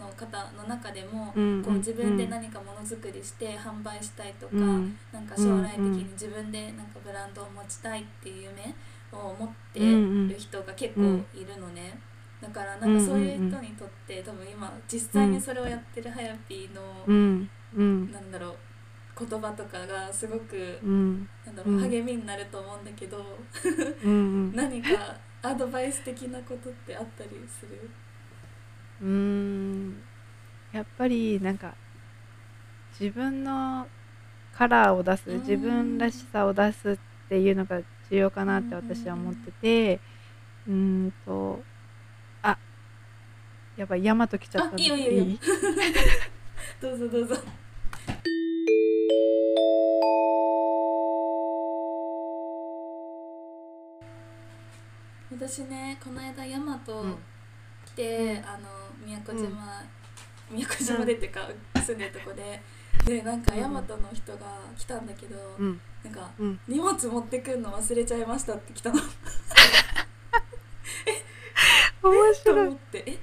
[0.00, 4.98] の方の中でも、うんこう自分で何かものづくりして販売したいとか、うん。
[5.12, 8.74] なんか将来的に自分でなんかブランドを持ちたいっていう夢
[9.12, 11.02] を持ってる人が結構
[11.34, 11.98] いるのね。
[12.40, 17.04] だからなんかそういう人にとって多分今実際にそれをやってるハヤピーの、
[18.10, 18.56] なんだろう
[19.28, 21.28] 言葉とかがすごくうん。
[21.44, 21.90] なんだろう、うん。
[21.90, 23.18] 励みになると思うんだけど
[24.02, 24.52] うん。
[24.56, 24.88] 何か
[25.42, 27.88] アドバイス的なことってあったりする？
[29.00, 30.02] うーん。
[30.72, 31.74] やっぱりなんか
[32.98, 33.86] 自分の
[34.52, 35.40] カラーを出すうん。
[35.40, 40.00] 自分らしさを出すっていうのが重要かなって私は思ってて
[40.66, 41.62] うーんと
[42.42, 42.56] あ
[43.76, 45.12] やばいヤマト来ちゃったんあいいよいいよ。
[45.24, 45.32] いい？
[45.34, 45.38] よ
[46.80, 47.36] どうぞどうぞ。
[55.30, 57.16] 私ねこの間ヤマトうん
[57.94, 58.68] 来て、あの
[59.04, 59.82] 宮古島、
[60.50, 62.60] 宮古島でっていうか、住んでるとこで。
[63.06, 64.40] でなんかうんヤマトの人が
[64.76, 65.80] 来たんだけど、うん。
[66.04, 66.60] なんかうん。
[66.68, 69.00] 荷物持ってくんの忘れちゃいましたって来たの。
[72.02, 72.68] 面と白い。
[72.68, 73.04] 思って。
[73.06, 73.18] え？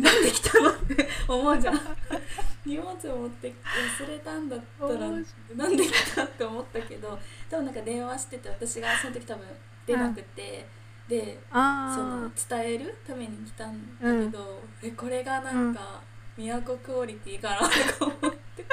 [0.00, 0.70] なんで来たの？
[0.70, 1.80] って思うじゃん。
[2.66, 3.54] 荷物持って
[4.00, 9.46] 忘れたんだったら面なんで来たって思ったけど多分なんか電話してて私がその時多分
[9.86, 10.66] 出なくて、
[11.10, 16.00] でそのあ伝えるために来たんだけど、えこれがなんか、
[16.36, 18.64] 都クオリティかなとか思って。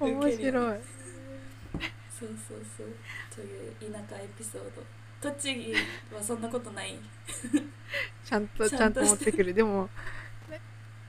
[0.00, 0.78] あ面白い。
[2.10, 2.86] そうそうそう。
[3.32, 5.30] という田舎エピソード。
[5.30, 5.72] 栃木
[6.12, 6.98] はそんなことない。
[8.24, 9.54] ちゃんとちちゃんと持ってくる。
[9.54, 9.88] でも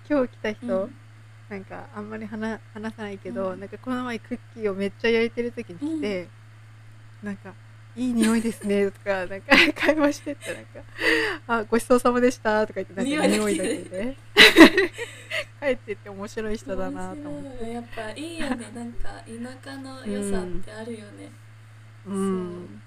[0.07, 0.95] 今日来た人、うん。
[1.49, 3.59] なんかあんまり話話さないけど、うん。
[3.59, 6.29] なんかこの前クッキーをめっちゃ焼いてる時に来て、
[7.23, 7.55] なんか
[7.95, 10.79] 「いい匂いですね」とかなんか 会話してってなんか
[11.47, 14.17] 「あごちそうさまでした」とか言ってなんか匂いだけで。
[15.61, 17.71] 帰ってって面白い人だなと思って。
[17.71, 18.67] やっぱいいよね。
[18.73, 21.31] なんか田舎の良さってあるよね、
[22.07, 22.81] うん。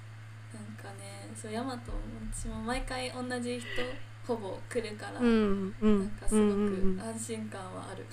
[0.53, 1.99] なんかねそうヤマトも
[2.33, 3.67] 私も毎回同じ人
[4.27, 5.99] ほぼ来るから、うんうん。
[6.01, 8.05] なんかすごく安心感はある、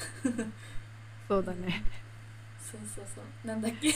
[1.27, 1.83] そうだね。
[2.59, 3.47] そうそうそう。
[3.47, 3.89] なんだっけ？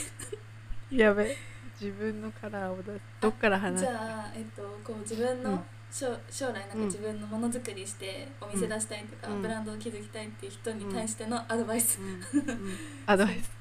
[0.97, 1.37] やべ
[1.79, 5.43] 自分のカラーを出すどっから話すじゃあ、えっと、こう自分うん。
[5.43, 6.85] の将将来なんかうん。
[6.85, 9.41] 自分のものづくりしてお店出したいとか、うん。
[9.41, 12.07] ブランドを築きたいっていう人に対してのアドバイス、うん。
[12.07, 12.77] うん。
[13.05, 13.51] アドバイス。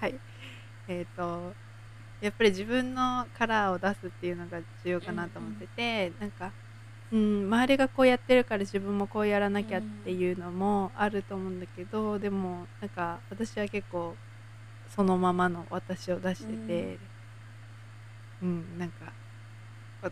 [0.00, 0.14] はい。
[0.88, 1.52] えっ、と
[2.20, 6.50] やっぱり自分のカラーを出すっていうのが重要かなと思ってて、なんか、
[7.12, 14.16] うん、周りがこうやってるから自分もこうやらなきゃっていうのもあると思うんだけど、でもなんか私は結構
[14.88, 16.98] そのままの私を出してて
[18.40, 19.14] うん、なんか
[20.02, 20.10] こ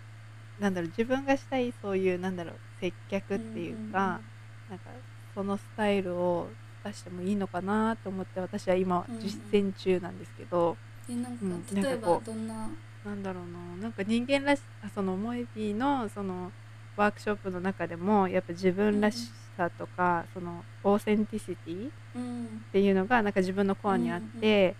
[0.58, 4.22] なんだろう自分がしたいそういうなんだろう接客っていうか、
[4.68, 4.90] なんか
[5.34, 12.70] そのスタイルを出してもいいのかなと思って私は今うんうん実践中なんですけど、でなんか、うん例えばどんな？
[13.04, 16.52] なんだろうななんか人間らしあそのモエビーのその
[16.96, 22.62] ワークショップの中でもやっぱ自分らしさとか、その authenticity っうん。
[22.72, 24.78] ていうのがなんか自分のコアにあって、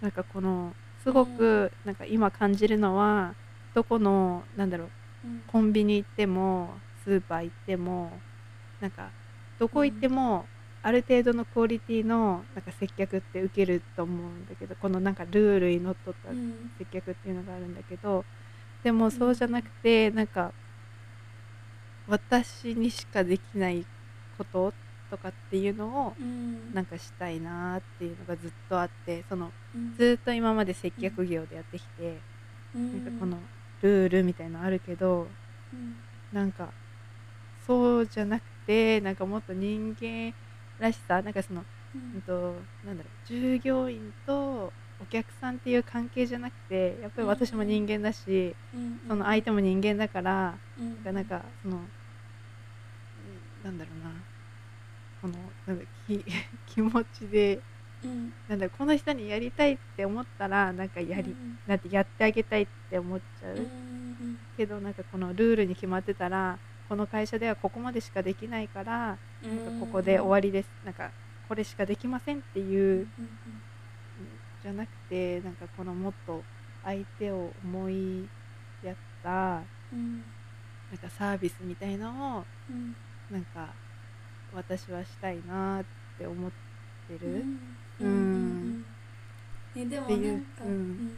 [0.00, 3.34] なんかこのすごくなんか今感じるのは
[3.74, 4.88] どこのなんだろう
[5.24, 5.42] うん。
[5.46, 6.70] コンビニ行っても
[7.04, 8.12] スーパー行っても
[8.80, 9.10] なんか
[9.58, 10.46] どこ行っても
[10.82, 16.70] ある程度のクオリティのなんか接客って受けると思うんだけどこのなんかルールにのっとったうん。
[16.78, 18.24] 接客っていうのがあるんだけど
[18.82, 20.52] でもそうじゃなくてなんか
[22.08, 23.84] 私にしかできない
[24.36, 24.72] こと
[25.10, 26.72] とかっていうのをうん。
[26.72, 29.92] なんかしたいなっていうのがずっとあってそのうん。
[29.94, 32.24] ずっと今まで接客業でやってきて
[32.74, 32.92] うん。
[32.92, 33.50] なんかこの
[33.82, 35.36] ルールみたいのあるけど
[35.72, 35.96] うん。
[36.32, 36.74] なんか
[37.58, 40.34] そうじゃなくてなんかもっと人間
[40.78, 51.90] らしさなんかその、ううんん、となんだろう従業員とお客さんっていう関係じゃなくてやっぱり私も人間だし、うんその相手も人間だから、うんなんかその
[53.16, 53.20] う
[53.60, 54.26] んなんだろうな
[55.20, 55.34] この
[55.66, 56.24] なんだき
[56.66, 57.60] 気持ちで
[58.04, 58.32] うん。
[58.48, 63.56] なんだこの人にやりたいって思ったらなんかやり、なんてやってあげたいって思っちゃう。
[63.56, 70.68] うんうんけどなんかこのルールに決まってたらこの会社ではここまでしかできないからうんなんかここで終わりです。
[70.84, 71.10] なんか
[71.48, 73.08] これしかできませんっていう
[74.62, 76.42] じゃなくてなんかこのもっと
[76.84, 78.28] 相手を思い
[78.82, 80.22] やったうん。
[80.90, 82.94] なんかサービスみたいのをうん。
[83.30, 83.72] なんか
[84.54, 85.84] 私はしたいなっ
[86.18, 86.50] て思っ
[87.08, 87.44] てる、
[88.00, 88.84] うん。
[89.76, 90.70] うでもなんか、うん。
[90.70, 91.12] うん。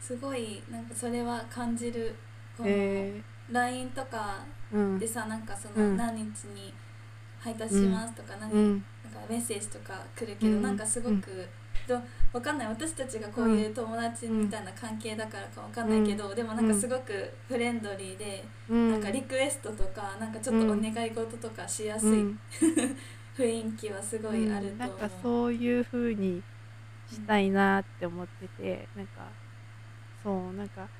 [0.00, 2.14] すごいなんかそれは感じる
[2.56, 3.20] このえ
[3.50, 4.98] LINE とかー、うん。
[4.98, 5.96] でさなんかそうん。
[5.96, 6.72] の何日に
[7.40, 8.84] 配達しますとか何、うん。
[9.04, 10.62] なんかメッセージとか来るけど、うん。
[10.62, 11.46] なんかすごく、
[11.88, 11.94] ど
[12.32, 12.68] わかんない。
[12.68, 18.90] 私たちがこういう友達みたいな関係だからかわかんないけど、でもなんかすごくフレンドリーで、うん。
[18.90, 22.38] なんかリクエストとかなんかちょっとお願い事とかしやすいうん。
[23.36, 24.70] 雰囲気はすごいあると思う。
[24.74, 26.44] んなんかそういう風に
[27.06, 29.32] したいなって思ってて、なんか
[30.22, 30.90] そうなんか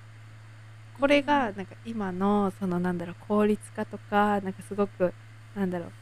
[0.92, 5.14] これがなんか今のそのなんだろう効率化とかなんかすごく
[5.54, 5.94] なんだろう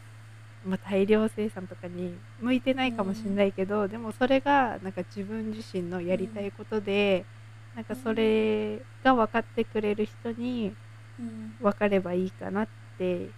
[0.66, 7.26] まあ、大量生産とかに向いてないかもしれないけど、でもそれがなんか自分自身のやりたいことで、
[7.74, 10.79] なんかそれが分かってくれる人に
[11.18, 11.55] うん。
[11.59, 13.35] 分かればいいかなって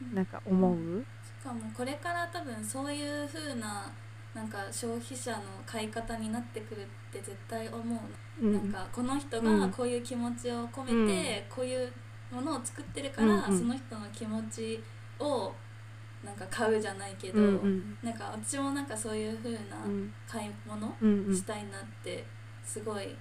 [0.00, 1.06] なんか思う？
[1.22, 3.92] しかもこれから多分そういう風な
[4.34, 8.00] なんか消費者の買い方になってくるって絶対思うの、
[8.40, 8.52] うん。
[8.54, 9.60] なんかこの人うん。
[9.60, 11.92] がこういう気持ちを込めて、こういう
[12.30, 13.58] ものを作ってるから、うんうん。
[13.58, 14.80] その人の気持ち
[15.20, 15.52] を
[16.24, 17.98] なんか買うじゃないけど、うんうん。
[18.02, 20.12] なんか私もなんかそういう風なうん。
[20.28, 20.88] 買い物
[21.34, 22.24] したいなって
[22.64, 23.16] すごい、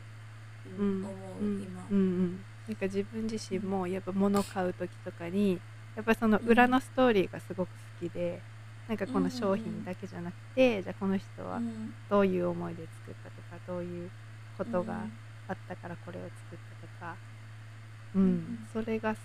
[0.77, 1.61] 思う、うん。
[1.61, 1.87] 今。
[1.91, 2.39] うんうん。
[2.67, 5.59] なんか自分自身もやっぱ物買う時とかに
[5.95, 8.41] やっぱその裏のストーリーがすごく好きで、
[8.87, 11.91] なんかこの商品だけじゃなくて、じゃあこの人はうん。
[12.09, 14.09] どういう思いで作ったとかどういう
[14.57, 14.93] ことが
[15.47, 17.15] あったからこれを作ったとか、
[18.15, 18.21] うん。
[18.21, 18.59] うん。
[18.71, 19.15] それが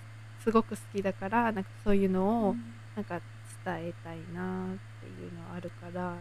[0.42, 2.58] すごく好きだからなんかそういうのをうん。
[2.96, 3.20] なんか
[3.68, 6.16] 伝えたいなっていうのはあるから、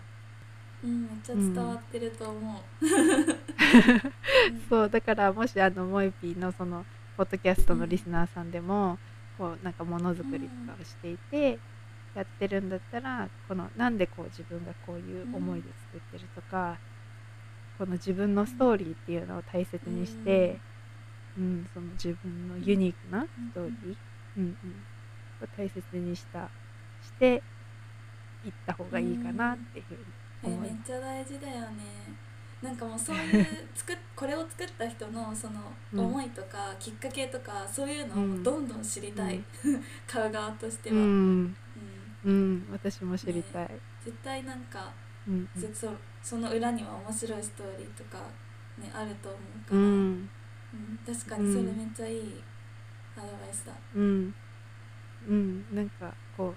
[0.84, 2.86] うん、めっちゃ伝わってると思う。
[4.70, 9.00] そうだからもしあのモエピーのそのポッドキャストのリスナーさんでも、
[9.38, 11.58] こうなんかものづくりとかをしていて、
[12.16, 16.78] やってるんだったらこのなんでこう自分がこういう思いで作ってるとか、
[17.78, 20.60] この自分のストーリーっていうのを大切にして、
[21.38, 21.68] うん。
[21.74, 23.96] その自分のユニークなストーリー、
[24.38, 24.44] うん。
[24.44, 24.54] うん、
[25.44, 26.50] を大切にしたし
[27.20, 27.44] て
[28.46, 30.00] いった方がいいかなっていうふうに
[30.44, 31.84] え思いめっちゃ大事だよね。
[32.62, 35.62] なんかもうそういう作っこれを作った人のその
[35.94, 36.00] うん。
[36.00, 38.44] 思いとかきっかけとかそういうのをうん。
[38.44, 39.44] どんどん知りたい、
[40.08, 41.44] 買う 側としてうは、うん。
[41.46, 41.56] ん、
[42.26, 43.70] うん、私も知りたい。
[44.04, 44.92] 絶対なんか、
[45.28, 45.92] うんずそ
[46.24, 48.18] その裏には面白いストーリーとか、
[48.78, 50.30] ね、あると思うから、うん。
[50.74, 51.00] うん。
[51.06, 52.44] 確かにそれめっちゃいい
[53.16, 54.36] アドバイスだ、うん、
[55.28, 56.56] うん、なんかこう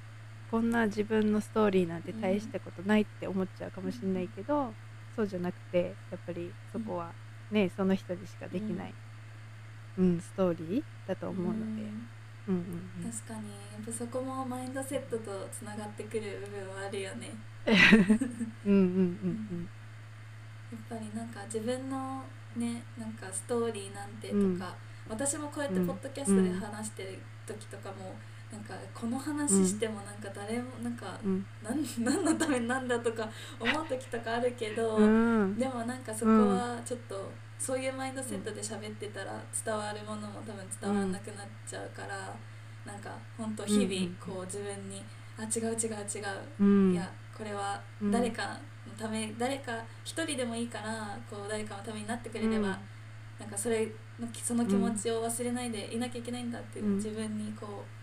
[0.50, 4.76] こんな自分のストーリーなんて大したことないって思っちゃうかもしれないけど、
[5.14, 7.14] そうじゃなくてやっぱりそこは
[7.50, 8.94] ね、その人にしかできない、
[9.98, 10.20] うん。
[10.20, 12.10] ストーリーだと思うので、うん。
[12.48, 13.50] うんうん確かに。
[13.72, 17.30] やっぱそこもマインドセットとつながってくる部分はあるよね。
[18.66, 18.78] うん、うん
[19.22, 19.70] うん
[20.70, 22.24] やっぱりなんか自分の
[22.56, 24.76] ねなんかストーリーなんてとか、
[25.08, 25.12] うん。
[25.16, 28.14] 私もこうやってポッドキャストで話してる時とかも、
[28.52, 31.46] なんかこの話してもなんか誰もなんかうん。
[31.62, 35.56] なん 何のためなんだとか思う時とかあるけど、うん。
[35.58, 42.34] でもなんかそこはちょっとそういうマインドセットで喋ってたら伝わるものも多分伝わらなくなっちゃうから、
[42.84, 45.02] なんか本当日々こう自分に
[45.38, 46.26] 「あ違う違う違う。
[46.60, 46.92] うん。
[46.92, 49.72] いやこれは誰かのため、誰か
[50.04, 52.78] 一人でもいいからこう誰かのためになってくれれば、
[53.38, 53.86] なんかそれ
[54.18, 56.96] のその気持ちを忘れないでいなきゃいけないんだってうん。
[56.96, 57.99] 自分にこう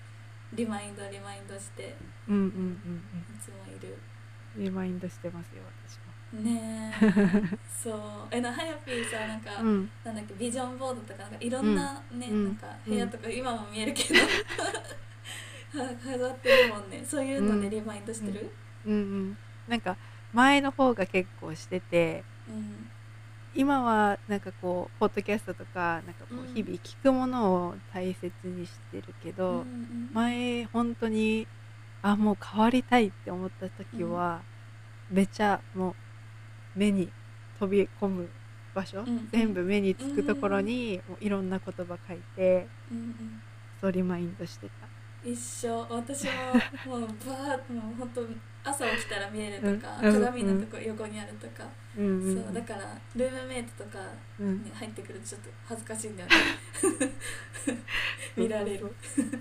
[0.53, 1.95] リマインドリマインドして
[2.27, 3.89] うんうんうんいつもいる。
[3.89, 4.17] うん
[4.57, 6.41] リマインドしてますよ私も。
[6.41, 7.57] ねえ。
[7.69, 8.27] そう。
[8.31, 9.91] えなはやぴーさなんか、うん。
[10.03, 12.45] なんだっけビジョンボードとかなんかいろんなね、うん。
[12.45, 14.19] なんか部屋とか今も見えるけど、
[15.79, 17.05] は飾ってるもんね。
[17.05, 18.49] そういうのでリマインドしてる？
[18.86, 19.38] うんうん。
[19.67, 19.95] なんか
[20.33, 22.89] 前の方が結構しててうん
[23.57, 26.53] 今はなんかこうポッドキャストとかなんかこううん。
[26.53, 29.65] 日々聞くものを大切にしてるけど、
[30.13, 31.47] 前本当に
[32.01, 34.41] あもう変わりたいって思った時は、
[35.09, 35.89] めちゃも
[36.75, 37.11] う目に
[37.59, 38.29] 飛び込む
[38.75, 43.41] 場所、うん全部目につくところに、もういろんな言葉書いてうんうん
[43.81, 44.87] そうリマインドしてた。
[45.23, 45.35] 一
[45.67, 45.85] 緒。
[45.89, 46.25] 私
[46.85, 48.21] ももうバーッもう本当
[48.69, 51.63] 朝起きたら見えるとか、うん鏡のとこ横にあるとか、
[51.97, 52.23] うんうん。
[52.23, 52.80] うんそうだから
[53.15, 53.99] ルームメイトとか
[54.39, 54.63] うん。
[54.63, 56.36] に入ってくるとちょっと恥ずかしいんだよね。
[58.36, 58.93] 見られる。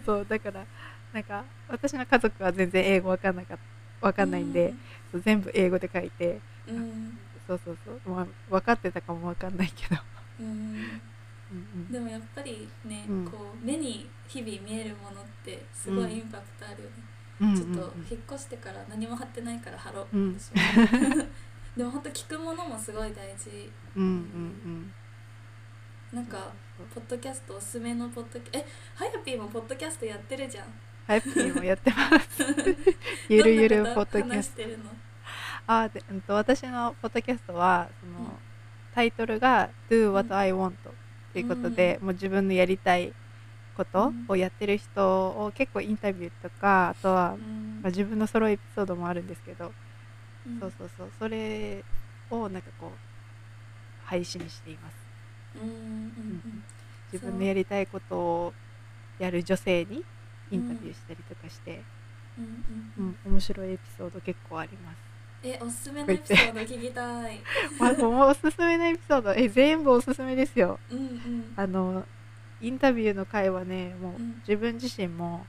[0.05, 0.67] そうだから
[1.12, 3.59] なんか私の家族は全然英語わかんなかっ
[4.01, 4.75] たわかんないんで、
[5.11, 6.77] そう全部英語で書いてうん。
[6.77, 10.01] うんそうそうそう、まあ、分かってたかもわかんないけど、
[10.41, 11.93] うんうん。
[11.93, 13.25] でもやっぱりね、うん。
[13.25, 16.95] こう目に日々見えるものってすごいインパクトあるよね、
[17.40, 20.38] うん、ちょっと引っ越してから何も貼ってないから貼ろう、うん。
[21.77, 23.71] でも本当聞くものもすごい大事。
[23.94, 24.15] うんうんう
[24.69, 24.94] ん。
[26.13, 26.52] なんか
[26.94, 30.67] ポッドキャストおすすめのポッドキャえはやぴーもポッドキャストやってるじゃん。
[31.06, 32.42] ハイピーもやってます。
[33.29, 34.29] ゆるゆるポッドキャスト。
[34.29, 34.85] 話してるの？
[35.67, 38.33] あで、うんと、私のポッドキャストはその、うん。
[38.94, 40.77] タイトルが「Do What I Want」っ
[41.35, 43.13] ていうことで、もう自分のやりたい
[43.77, 47.83] ことをやってる人を結構インタビューとかあとは、うん。
[47.83, 49.72] まあ、自分のソロエピソードもあるんですけど、
[50.46, 50.60] うん。
[50.60, 51.12] そうそうそう。
[51.18, 51.85] それ
[52.31, 52.90] をなんかこう
[54.06, 54.96] 配信しています。
[55.54, 55.70] うんうんう
[56.48, 56.62] ん。
[57.12, 58.52] 自分のやりたいことを
[59.18, 60.04] やる女性に
[60.50, 61.83] インタビューしたりとかして、
[62.38, 62.40] う。
[62.40, 63.06] んううん。
[63.10, 64.98] ん、面白いエピソード結構あります。
[65.44, 67.40] えおすすめのエピソード聞きたい。
[67.79, 69.33] まあ、もうおすすめのエピソード。
[69.35, 70.81] え全部おすすめですよ。
[70.90, 71.52] うんうん。
[71.56, 72.06] あの
[72.67, 74.42] インタビューの回はねもううん。
[74.46, 75.46] 自分自身も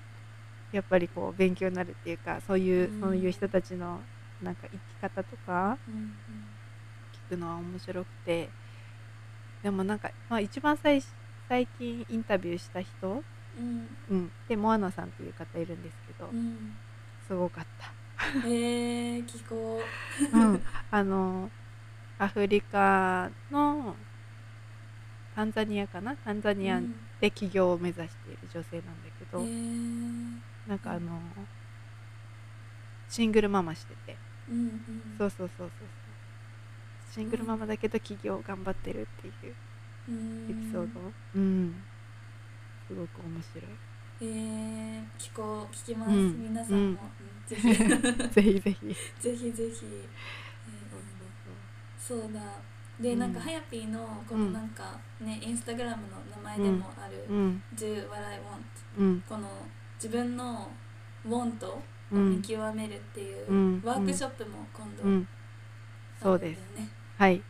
[0.72, 3.02] やっぱりこう勉強になるっていうかそういう、うん。
[3.02, 4.00] そういう人たちの
[4.42, 6.14] なんか生き方とかうん
[7.32, 8.50] 聞くのは面白くて
[9.64, 11.02] でもなんか、まあ、一番最
[11.50, 13.24] 最近インタビューした人、
[13.60, 13.88] うん。
[14.10, 16.76] うん、でモアナさんっていう方いるんですけど、うん。
[17.28, 17.92] すごかった。
[18.46, 19.80] えー、聞こ
[20.34, 20.62] うん、
[20.92, 21.50] あの
[22.20, 23.96] アフリカの
[25.38, 26.16] タンザニアかな？
[26.16, 26.96] タンザうニアうん。
[27.22, 30.40] で起業を目指している女性なんだけえど、ー。
[30.68, 31.22] なんかあの
[33.08, 34.18] シングルママしてて、
[34.50, 34.82] うんうん
[35.20, 37.14] そうそうそうそうそう。
[37.14, 39.56] シングルママだけど起業頑張ってるっていう
[40.10, 40.50] うん。
[40.50, 41.00] エピソード。
[41.36, 41.84] うん。
[42.88, 43.66] すごく面白い。
[44.20, 46.44] えー、聞こう聞きます、うん。
[46.50, 47.48] 皆さんも、うん。
[47.48, 47.62] ぜひ。
[48.34, 48.96] ぜぜひ。
[49.22, 49.52] ぜひひ。
[49.52, 50.08] ぜひ、えー。
[52.00, 52.40] そうだ
[53.00, 53.20] で、うん。
[53.20, 57.64] なんかはやぴーのこのなんかね、インスタグラムの名前でもあるう、ん。
[57.76, 58.42] Do what I want
[59.00, 59.22] うん。
[59.28, 59.48] この
[59.96, 60.70] 自分の
[61.28, 61.82] want を
[62.12, 63.82] うん見極めるっていう、うん。
[63.84, 65.28] ワークショップも今度、うん。
[66.22, 66.62] そうです。
[67.18, 67.42] はい。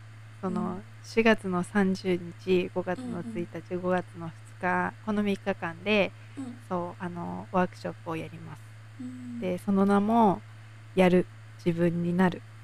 [0.41, 0.53] そうん。
[0.53, 3.37] の4月の30日5月のうんうん。
[3.37, 6.57] 1日、5月の2日この3日間でうん。
[6.67, 8.61] そうあのワークショップをやります。
[8.99, 9.39] うん。
[9.39, 10.41] でその名も
[10.95, 11.25] 「やる。
[11.65, 12.37] 自分になる。
[12.37, 12.56] うん、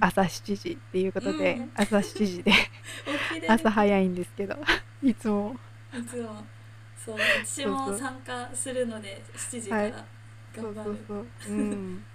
[0.00, 1.70] 朝7時」っていうことで、うん。
[1.74, 2.52] 朝7時で
[3.46, 4.56] 朝早いんですけど
[5.02, 5.58] いつも。
[5.92, 6.46] いつも。
[6.94, 7.94] そう私もそう。
[7.94, 9.92] そう参加するので7時かはい。
[9.92, 10.08] ら
[10.54, 11.52] そう頑張る、そうそうう。
[11.54, 12.06] ん。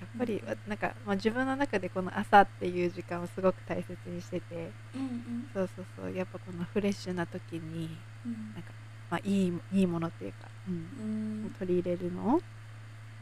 [0.00, 5.46] やっぱりわなんか、まあ、自分の中でこの朝っていう時間をすごく大切にしててうんうん。
[5.54, 6.12] そうそうそう。
[6.14, 8.52] やっぱこのフレッシュな時にうん。
[8.54, 8.74] なんか、
[9.10, 10.90] まあ、いいいいものっていうか、うん。
[11.44, 11.52] うん。
[11.52, 12.40] 取り入れるの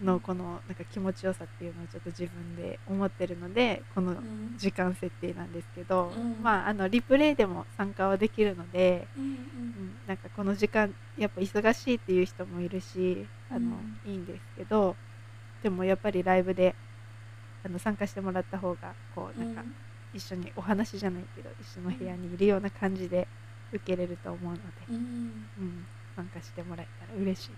[0.05, 4.57] のこのなんか気持ちよさっていうのをちょっと自分で思ってるのでこのうん。
[4.57, 6.43] 時間設定なんですけど、うん。
[6.43, 13.61] まああのリプレイでも参加はできるので、うんうん、なんかこの時間やっぱ忙しいっていう人もいるしあの、
[14.05, 14.11] うん。
[14.11, 14.95] いいんですけど
[15.63, 16.75] でもやっぱりライブで
[17.65, 19.65] あの参加してもらった方がこうなんか
[20.13, 23.27] 一緒にお話じゃないけど一緒の部屋にいるような感じで
[23.73, 27.51] 受けれると思うので、うん参加してもらえたら嬉しい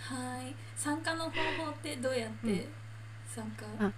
[0.00, 0.54] はい。
[0.76, 2.68] 参加の方法ってどうやって
[3.26, 3.92] 参加あしま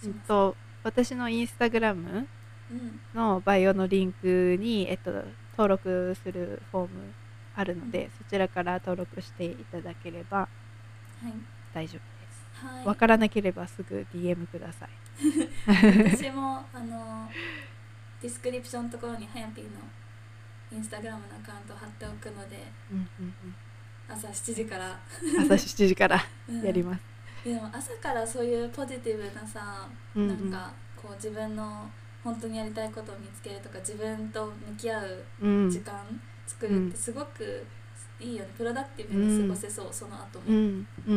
[0.00, 0.08] す？
[0.08, 2.26] か、うんと私のインスタグラム
[2.70, 3.00] うん。
[3.14, 5.12] のバイオのリンクに、えっと、
[5.56, 7.14] 登録するフォーム
[7.56, 8.10] あるので、うん。
[8.18, 10.48] そちらから登録していただければは
[11.28, 11.32] い。
[11.72, 12.00] 大丈夫で
[12.60, 12.66] す。
[12.66, 12.86] はい。
[12.86, 14.88] わからなければすぐ DM ください。
[16.18, 17.30] 私もあの
[18.20, 19.70] description のところにはやぴーの
[20.72, 23.34] インスタグラムのアカウント貼っておくのでうんうん
[24.08, 26.62] 朝7時から、うん、朝7時からうん。
[26.62, 27.02] やります。
[27.44, 30.50] でも朝からそういうポジティブなさ、うんうん。
[30.50, 31.90] なんかこう自分の
[32.22, 35.70] 本当にやりたいことを見つけるとか自分と向き合ううん。
[35.70, 35.94] 時間
[36.46, 37.64] 作るってすごく
[38.20, 38.50] いいよね。
[38.56, 40.54] productive に過ごせそう、その後も、うん。
[40.56, 41.16] うんうん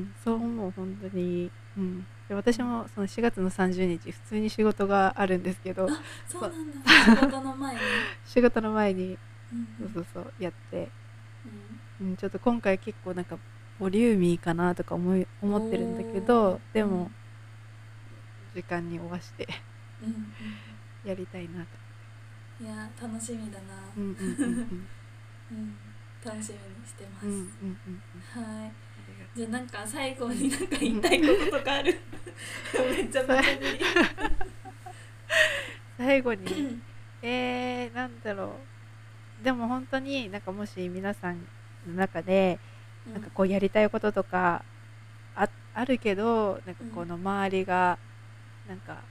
[0.00, 0.14] ん。
[0.24, 5.88] そう思う本当に、うん、で私もその4月の30日普通に仕事があるんですけどあ
[6.26, 6.50] そうなん
[6.82, 6.90] だ。
[7.04, 7.80] 仕事の前に、
[8.26, 9.18] 仕事の前に
[9.52, 9.68] うん。
[9.78, 10.88] そうそうそうやって、
[12.00, 12.08] うん。
[12.08, 13.38] うん、ちょっと今回結構なんか
[13.78, 16.58] ボリューミーかなとか思い思ってるんだけおどー。
[16.74, 17.10] でも、
[18.54, 19.46] 時間に追わして
[21.04, 21.54] やりたいなと。
[21.60, 21.64] うん
[22.60, 23.76] いや楽しみだな、
[26.24, 28.02] 楽しみにしてます、うんうんうん
[28.36, 28.42] うん。
[28.44, 28.72] はい。
[29.36, 31.96] じゃあなんか最後になんか言いたいこととかある？
[32.96, 33.80] めっちゃ無茶ぶり
[35.96, 36.80] 最後に？
[37.22, 38.50] えー、なんだろう
[39.42, 41.46] でも本当になんかもし皆さん
[41.86, 42.60] の中で
[43.12, 44.64] なんかこうやりたいこととか
[45.34, 47.98] ああるけどなんかこの周りが
[48.66, 49.08] なんか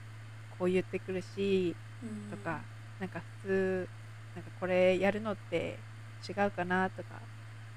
[0.50, 2.30] こう言ってくるしうん。
[2.30, 2.68] とか、
[2.98, 3.90] なんか普通
[4.34, 5.84] なんかこれやるのって
[6.28, 7.22] 違うかなとか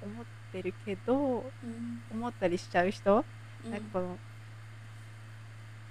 [0.01, 2.01] 思ってるけどうん。
[2.09, 3.25] 思ったりしちゃう人、
[3.63, 3.71] うん。
[3.71, 4.19] なんかこの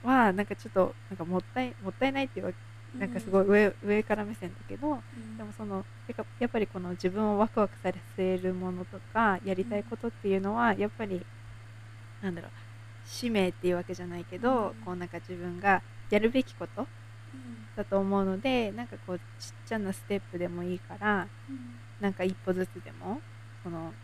[0.02, 2.52] はなんかちょっとなんかもったいもったいないっていうわ
[2.98, 5.38] なんかすごい上,、上から目線だけどうん。
[5.38, 5.86] でもその
[6.38, 11.26] やっぱりこの自分をワクワクさせるものとかやりたいことっていうのはやっぱり
[12.20, 12.52] なんだろう
[13.04, 14.76] 使命っていうわけじゃないけど、うん。
[14.80, 16.88] こうなんか自分がやるべきこと
[17.32, 17.70] うん。
[17.76, 21.80] だと思うのでなんかこうちっちゃなステップでもいいからうん。
[22.00, 23.22] なんか一歩ずつでも
[23.62, 23.96] その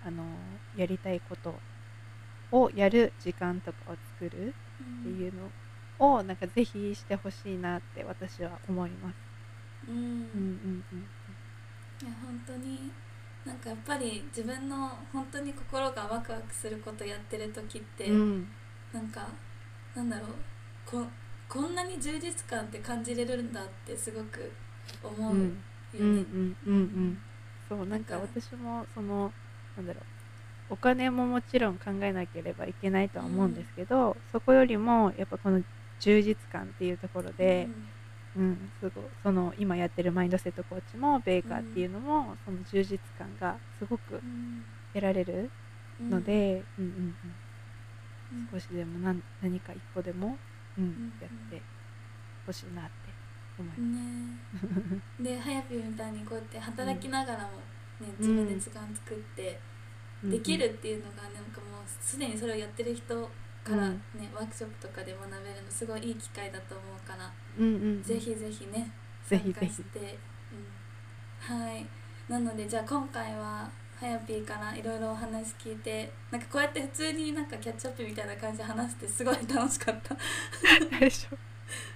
[0.00, 1.62] あのやりたいこと
[2.52, 4.56] をやる時間とかを作る
[5.00, 5.54] っていうの
[6.02, 9.16] をなんかぜひしてほしいなって私は思います。
[9.88, 11.06] うん、うんうんうん
[12.02, 12.90] いや本当に
[13.44, 18.48] なんかやっぱり自分の本当に心がワクワクすることやってる時って、うん。
[18.92, 19.28] なんか
[19.94, 20.28] なんだろう。
[20.84, 21.04] こ
[21.48, 24.50] こんなに充実感って感じれるんだってすごく
[25.02, 25.40] 思ううん。
[25.40, 25.54] よ
[26.00, 26.56] うんうんね。
[26.66, 27.18] うんうん。
[27.68, 28.18] そうなんか。
[28.18, 29.32] 私もその
[29.76, 30.04] なんだろう。
[30.70, 35.62] お金ももちろん考えなければいけないとは思うんですけど、そこよりもやっぱこの
[36.02, 37.68] 充実感っていうところで、
[38.36, 38.72] うん。
[38.80, 45.50] すごいその今やってるマインドセットコーチもベーカーっていうのも、その充実感がすごくうん得られる
[46.00, 46.10] うん。
[46.10, 46.84] ので、うん。
[46.86, 47.36] うんうん
[48.32, 48.48] うん。
[48.52, 50.38] 少しでも何何か一歩でも、
[50.78, 51.62] うんんやって
[52.46, 52.90] ほしいなって
[53.58, 53.80] 思います。
[53.80, 55.24] ね。
[55.24, 57.58] ではやぴみたいにこうやって働きながらも、
[58.00, 59.58] ね、自分で時間作って
[60.24, 63.28] できるっていうのがなんかもうすでにそれをやってる人
[63.64, 63.98] からね、
[64.34, 68.90] ワークショップとかで学べるのすごいいい機会だと思うから、うんうんうん、ぜひぜひね
[69.24, 70.18] 参加して、
[71.48, 71.86] うん、はい。
[72.28, 80.16] なのでじゃあ今回ははやぴーからいろいろお話聞いてなんかこうやって普通になんかキャッチアップみたいな感じで話してすごい楽しかった。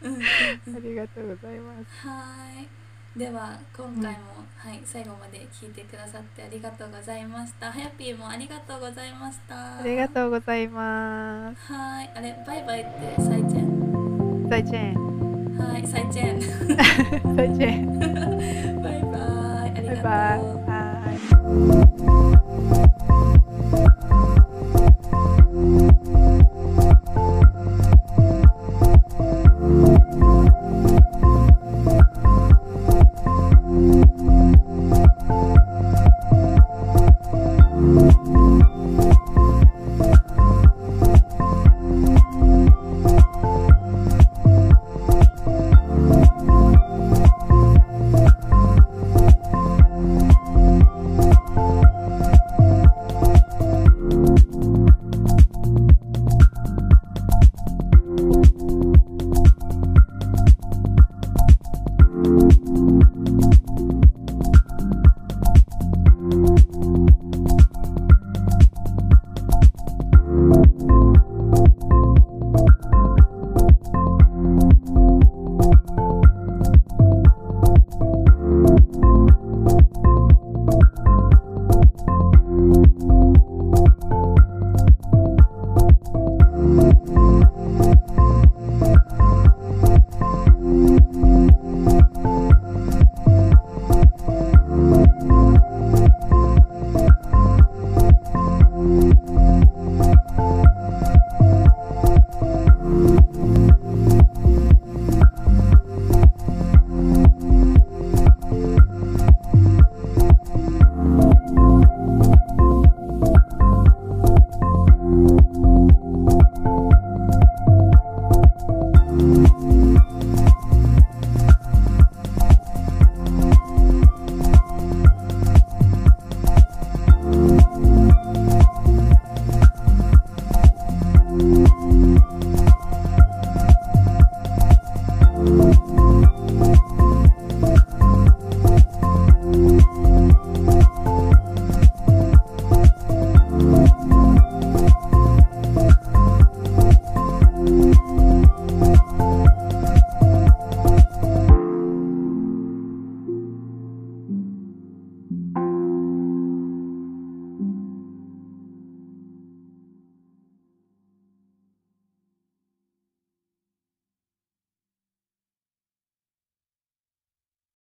[0.02, 0.22] うんうん
[0.68, 2.06] 夫ありがとうございます。
[2.06, 2.86] はい
[3.16, 4.18] では今回も、
[4.62, 7.72] うん、はい最後まで聞いてくださってありがとうございました。
[7.72, 9.78] はやぴーもありがとうございました。
[9.78, 11.72] ありがとうございます。
[11.72, 14.46] はいあれバイバイって再チェン？
[14.50, 15.56] 再チェン。
[15.56, 16.40] はい再チェン。
[17.36, 17.98] 再チェン。
[18.82, 20.02] バイバイありがとう。
[20.02, 22.36] バイバイ。